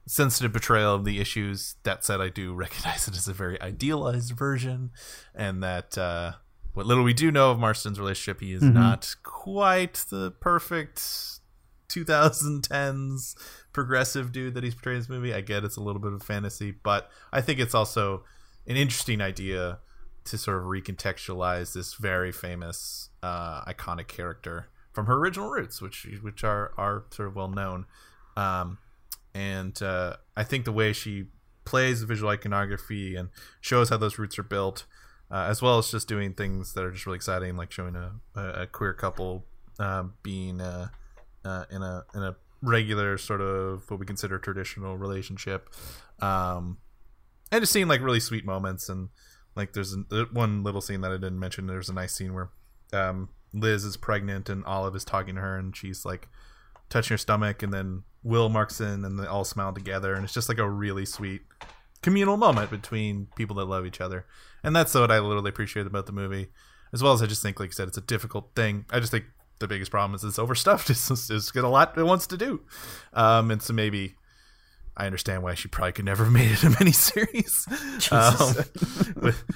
[0.06, 1.76] sensitive portrayal of the issues.
[1.82, 4.90] That said, I do recognize it as a very idealized version,
[5.34, 6.32] and that uh,
[6.72, 10.98] what little we do know of Marston's relationship, he is not quite the perfect
[11.88, 13.36] 2010s
[13.72, 15.34] progressive dude that he's portraying in this movie.
[15.34, 18.24] I get it's a little bit of fantasy, but I think it's also
[18.66, 19.78] an interesting idea
[20.24, 26.06] to sort of recontextualize this very famous, uh, iconic character from her original roots, which
[26.22, 27.86] which are are sort of well known.
[28.36, 28.78] Um,
[29.34, 31.26] and uh, I think the way she
[31.64, 33.30] plays the visual iconography and
[33.60, 34.86] shows how those roots are built,
[35.30, 38.12] uh, as well as just doing things that are just really exciting, like showing a,
[38.40, 39.44] a, queer couple
[39.78, 40.88] um, being uh,
[41.44, 45.68] uh, in a in a regular sort of what we consider traditional relationship,
[46.20, 46.78] um,
[47.50, 49.08] and just seeing like really sweet moments and
[49.56, 51.66] like there's an, uh, one little scene that I didn't mention.
[51.66, 52.50] There's a nice scene where
[52.92, 56.28] um, Liz is pregnant and Olive is talking to her and she's like
[56.90, 60.48] touching her stomach and then Will Marston and they all smile together and it's just
[60.48, 61.42] like a really sweet
[62.02, 64.26] communal moment between people that love each other.
[64.62, 66.48] And that's what I literally appreciate about the movie.
[66.92, 68.84] As well as I just think, like I said, it's a difficult thing.
[68.90, 69.24] I just think
[69.58, 70.90] the biggest problem is it's overstuffed.
[70.90, 72.60] It's, it's, got a lot it wants to do.
[73.12, 74.14] Um, and so maybe
[74.96, 77.66] I understand why she probably could never have made it a miniseries.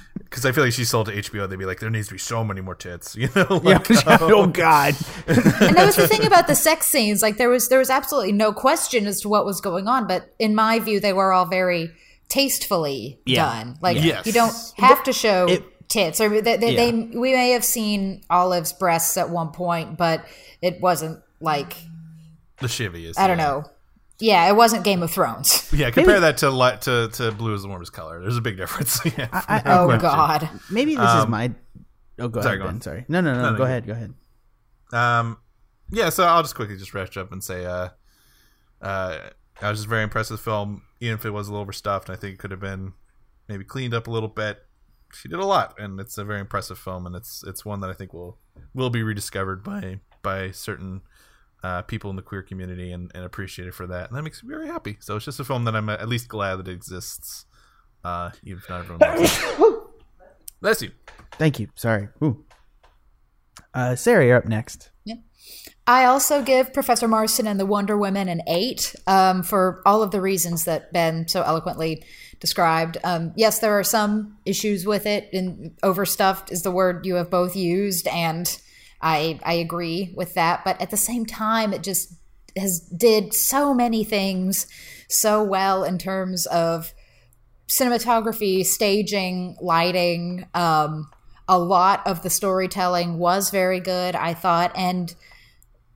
[0.31, 2.19] Because I feel like she sold to HBO, they'd be like, there needs to be
[2.19, 3.47] so many more tits, you know?
[3.63, 4.95] Like, oh God.
[5.27, 7.23] and that was the thing about the sex scenes.
[7.23, 10.35] Like there was there was absolutely no question as to what was going on, but
[10.39, 11.91] in my view, they were all very
[12.29, 13.45] tastefully Yeah.
[13.65, 13.79] done.
[13.81, 14.27] Like Yes.
[14.27, 16.91] you don't have to show It- tits, or they, they, Yeah.
[16.91, 20.25] they we may have seen Olive's breasts at one point, but
[20.61, 21.75] it wasn't like
[22.61, 23.17] the shivy is.
[23.17, 23.65] I don't know.
[24.21, 25.73] Yeah, it wasn't Game of Thrones.
[25.73, 28.21] Yeah, compare that to, li- to to blue is the warmest color.
[28.21, 29.01] There's a big difference.
[29.17, 29.29] yeah.
[29.33, 30.01] I, I, Oh question.
[30.01, 30.51] God.
[30.71, 31.53] Maybe this is my.
[32.19, 32.67] Oh, go Um, sorry, ahead.
[32.67, 32.81] go Ben.
[32.81, 33.05] Sorry.
[33.09, 33.43] No, no, no.
[33.43, 33.87] No, no, go you- ahead.
[33.87, 34.15] Go ahead.
[34.93, 35.39] Um,
[35.91, 37.91] yeah, so I'll just quickly just rush up and say, uh,
[38.83, 39.19] uh,
[39.63, 42.11] I was just very impressed with the film, even if it was a little overstuffed.
[42.11, 42.93] I think it could have been
[43.49, 44.59] maybe cleaned up a little bit.
[45.13, 47.91] She did a lot, and it's a very impressive film, and it's it's one that
[47.91, 48.39] I think will
[48.75, 51.01] will be rediscovered by by certain
[51.63, 54.49] uh, people in the queer community and, and appreciated for that, and that makes me
[54.49, 54.97] very happy.
[55.01, 57.47] So it's just a film that I'm at least glad that it exists,
[58.05, 59.83] uh, even if not everyone loves it.
[60.61, 60.91] Bless you.
[61.33, 61.69] Thank you.
[61.75, 62.09] Sorry.
[62.23, 62.45] Ooh.
[63.75, 64.91] Uh, Sarah, you're up next.
[65.87, 70.11] I also give Professor Marston and the Wonder Women an eight um, for all of
[70.11, 72.05] the reasons that Ben so eloquently
[72.41, 72.99] described.
[73.05, 77.31] Um, yes, there are some issues with it, and overstuffed is the word you have
[77.31, 78.61] both used, and
[79.01, 80.65] I I agree with that.
[80.65, 82.13] But at the same time, it just
[82.57, 84.67] has did so many things
[85.09, 86.93] so well in terms of
[87.69, 90.47] cinematography, staging, lighting.
[90.55, 91.11] Um,
[91.47, 95.15] a lot of the storytelling was very good, I thought, and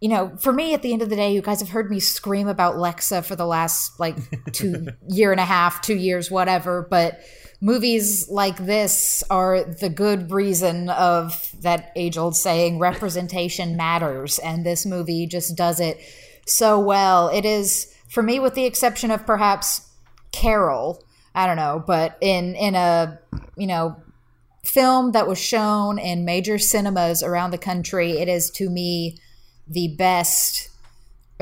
[0.03, 2.00] you know, for me, at the end of the day, you guys have heard me
[2.00, 4.16] scream about Lexa for the last like
[4.50, 6.84] two year and a half, two years, whatever.
[6.90, 7.20] But
[7.62, 14.40] movies like this are the good reason of that age old saying, representation matters.
[14.40, 16.00] And this movie just does it
[16.44, 17.28] so well.
[17.28, 19.88] It is, for me, with the exception of perhaps
[20.32, 21.04] Carol,
[21.36, 23.20] I don't know, but in, in a,
[23.56, 23.96] you know,
[24.64, 29.18] film that was shown in major cinemas around the country, it is to me
[29.68, 30.68] the best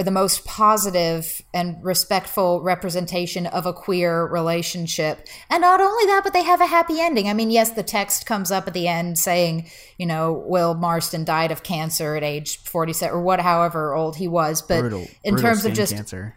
[0.00, 5.28] or the most positive and respectful representation of a queer relationship.
[5.50, 7.28] And not only that, but they have a happy ending.
[7.28, 11.24] I mean, yes, the text comes up at the end saying, you know, Will Marston
[11.24, 14.62] died of cancer at age 47 or what, however old he was.
[14.62, 15.06] But Brutal.
[15.22, 16.34] in brutal terms of just cancer.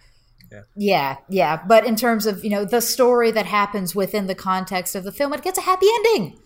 [0.75, 1.63] yeah, yeah.
[1.65, 5.13] But in terms of, you know, the story that happens within the context of the
[5.13, 6.37] film, it gets a happy ending.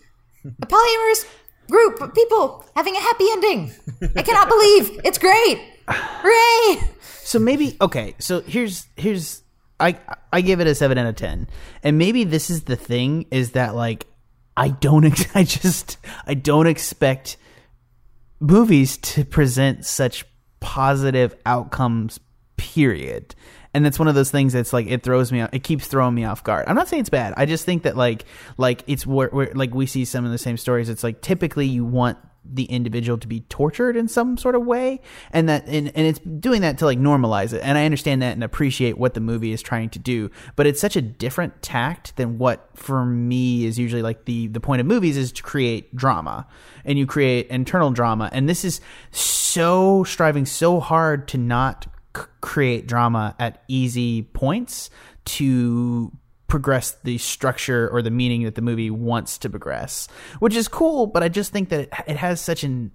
[0.62, 1.26] A polyamorous
[1.68, 3.72] group of people having a happy ending.
[4.14, 5.77] I cannot believe it's great.
[5.88, 6.88] Hooray!
[7.24, 8.14] So maybe okay.
[8.18, 9.42] So here's here's
[9.80, 9.98] I
[10.32, 11.48] I give it a seven out of ten,
[11.82, 14.06] and maybe this is the thing is that like
[14.56, 17.36] I don't ex- I just I don't expect
[18.40, 20.24] movies to present such
[20.60, 22.20] positive outcomes.
[22.56, 23.34] Period.
[23.72, 25.42] And that's one of those things that's like it throws me.
[25.52, 26.64] It keeps throwing me off guard.
[26.66, 27.34] I'm not saying it's bad.
[27.36, 28.24] I just think that like
[28.56, 30.88] like it's where, where like we see some of the same stories.
[30.88, 32.18] It's like typically you want
[32.50, 35.00] the individual to be tortured in some sort of way
[35.32, 37.60] and that and, and it's doing that to like normalize it.
[37.62, 40.80] And i understand that and appreciate what the movie is trying to do but it's
[40.80, 44.86] such a different tact than what for me is usually like the the point of
[44.86, 46.46] movies is to create drama.
[46.84, 48.30] And you create internal drama.
[48.32, 48.80] And this is
[49.10, 51.86] so striving so hard to not
[52.16, 54.90] c- create drama at easy points
[55.26, 56.12] to
[56.48, 60.08] progress the structure or the meaning that the movie wants to progress,
[60.40, 61.06] which is cool.
[61.06, 62.90] But I just think that it, has such an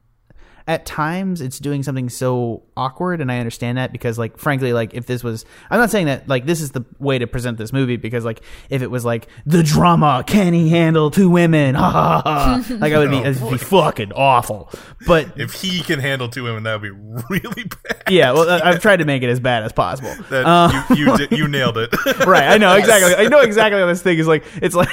[0.68, 4.94] at times it's doing something so awkward and i understand that because like frankly like
[4.94, 7.74] if this was i'm not saying that like this is the way to present this
[7.74, 11.76] movie because like if it was like the drama can he handle two women?
[11.76, 14.70] Ha ha ha like i would be Oh, be fucking awful.
[15.08, 16.90] But If he can handle two women, that would be
[17.30, 18.04] really bad.
[18.10, 20.14] yeah well I- i've tried to make it as bad as possible.
[20.30, 21.92] That Uh, you you, did, you nailed it.
[22.26, 23.16] right i know exactly.
[23.16, 24.44] I know exactly how this thing is like.
[24.62, 24.90] It's like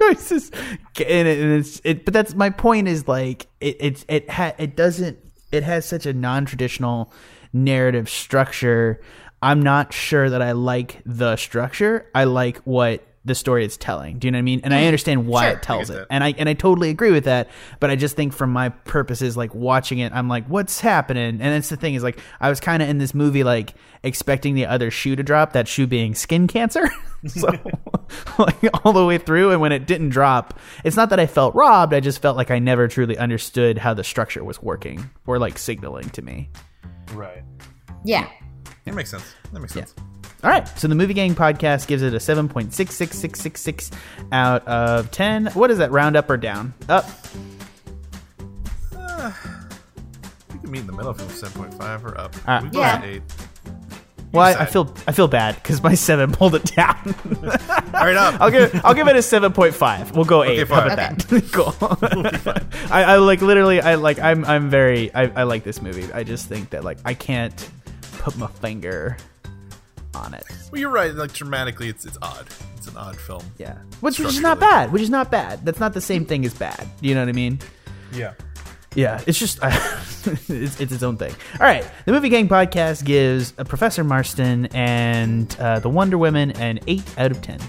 [0.10, 4.04] it's just and, it, and it's it but that's my point is like it it
[4.08, 5.18] it ha, it doesn't
[5.52, 7.12] it has such a non-traditional
[7.52, 9.00] narrative structure.
[9.42, 12.08] I'm not sure that i like the structure.
[12.14, 14.78] I like what the story it's telling do you know what i mean and i
[14.78, 14.86] mm-hmm.
[14.86, 15.58] understand why Sure.
[15.58, 16.06] it tells it that.
[16.10, 17.48] and i and i totally agree with that
[17.78, 21.40] but i just think from my purposes like watching it i'm like what's happening and
[21.40, 24.64] that's the thing is like i was kind of in this movie like expecting the
[24.64, 26.88] other shoe to drop that shoe being skin cancer
[27.26, 27.48] so
[28.38, 31.54] like all the way through and when it didn't drop it's not that i felt
[31.54, 35.38] robbed i just felt like i never truly understood how the structure was working or
[35.38, 36.48] like signaling to me
[37.12, 37.42] right.
[38.04, 38.28] Yeah.
[38.90, 39.34] That makes sense.
[39.52, 39.94] That makes sense.
[40.42, 43.92] all right so the movie gang podcast gives it a 7.66666
[44.32, 47.04] out of 10 what is that round up or down up
[50.52, 52.34] We can meet in the middle if it was seven point five or up.
[52.46, 53.00] Uh, we go yeah.
[53.00, 53.22] with eight.
[54.32, 57.14] well I, I feel i feel bad because my 7 pulled it down
[57.94, 58.40] All right, up.
[58.40, 60.16] I'll give I'll give it a seven point five.
[60.16, 60.66] We'll go eight.
[60.68, 60.90] How fine.
[60.90, 61.42] about that?
[61.52, 61.74] cool.
[62.90, 63.80] I, I like literally.
[63.80, 64.18] I like.
[64.18, 64.42] I'm.
[64.46, 65.12] I'm very.
[65.14, 66.10] I, I like this movie.
[66.12, 67.68] I just think that like I can't
[68.20, 69.16] put my finger
[70.14, 70.44] on it.
[70.70, 71.14] Well, you're right.
[71.14, 72.46] Like dramatically, it's it's odd.
[72.76, 73.42] It's an odd film.
[73.58, 74.92] Yeah, which, which is not bad.
[74.92, 75.64] Which is not bad.
[75.64, 76.86] That's not the same thing as bad.
[77.00, 77.58] You know what I mean?
[78.12, 78.34] Yeah.
[78.94, 81.32] Yeah, it's just it's, it's its own thing.
[81.60, 86.50] All right, the Movie Gang podcast gives uh, Professor Marston and uh, the Wonder Women
[86.52, 87.60] an eight out of ten.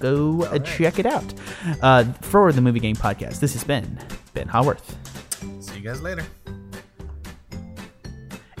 [0.00, 1.32] Go uh, check it out.
[1.80, 3.96] Uh, for the Movie Gang podcast, this has been
[4.34, 4.96] Ben Haworth,
[5.60, 6.26] See you guys later.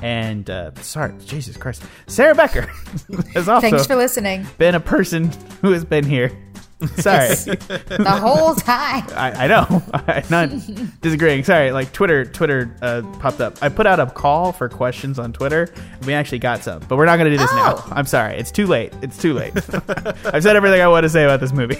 [0.02, 2.62] And uh, sorry, Jesus Christ, Sarah Becker
[3.34, 5.30] has also Thanks for listening been a person
[5.62, 6.30] who has been here.
[6.96, 7.28] Sorry.
[7.28, 9.04] the whole time.
[9.16, 9.82] I, I know.
[9.94, 11.42] I'm not disagreeing.
[11.42, 13.56] Sorry, like Twitter, Twitter uh, popped up.
[13.62, 15.72] I put out a call for questions on Twitter.
[16.06, 17.56] We actually got some, but we're not going to do this Oh.
[17.88, 17.96] now.
[17.96, 18.34] I'm sorry.
[18.36, 18.92] It's too late.
[19.00, 19.54] It's too late.
[19.56, 21.78] I've said everything I want to say about this movie.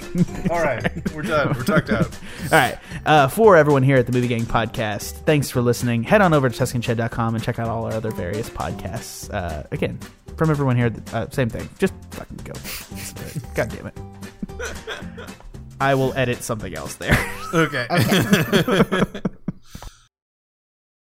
[0.50, 1.48] All right, we're done.
[1.54, 2.06] We're tucked out.
[2.44, 2.78] All right.
[3.04, 6.04] Uh, for everyone here at the Movie Gang podcast, thanks for listening.
[6.04, 9.32] Head on over to TsuCanShed.com and check out all our other various podcasts.
[9.32, 9.98] Uh, again,
[10.38, 11.68] from everyone here, uh, same thing.
[11.78, 12.52] Just fucking go.
[13.54, 14.15] God damn it.
[15.80, 17.16] I will edit something else there.
[17.52, 17.86] Okay.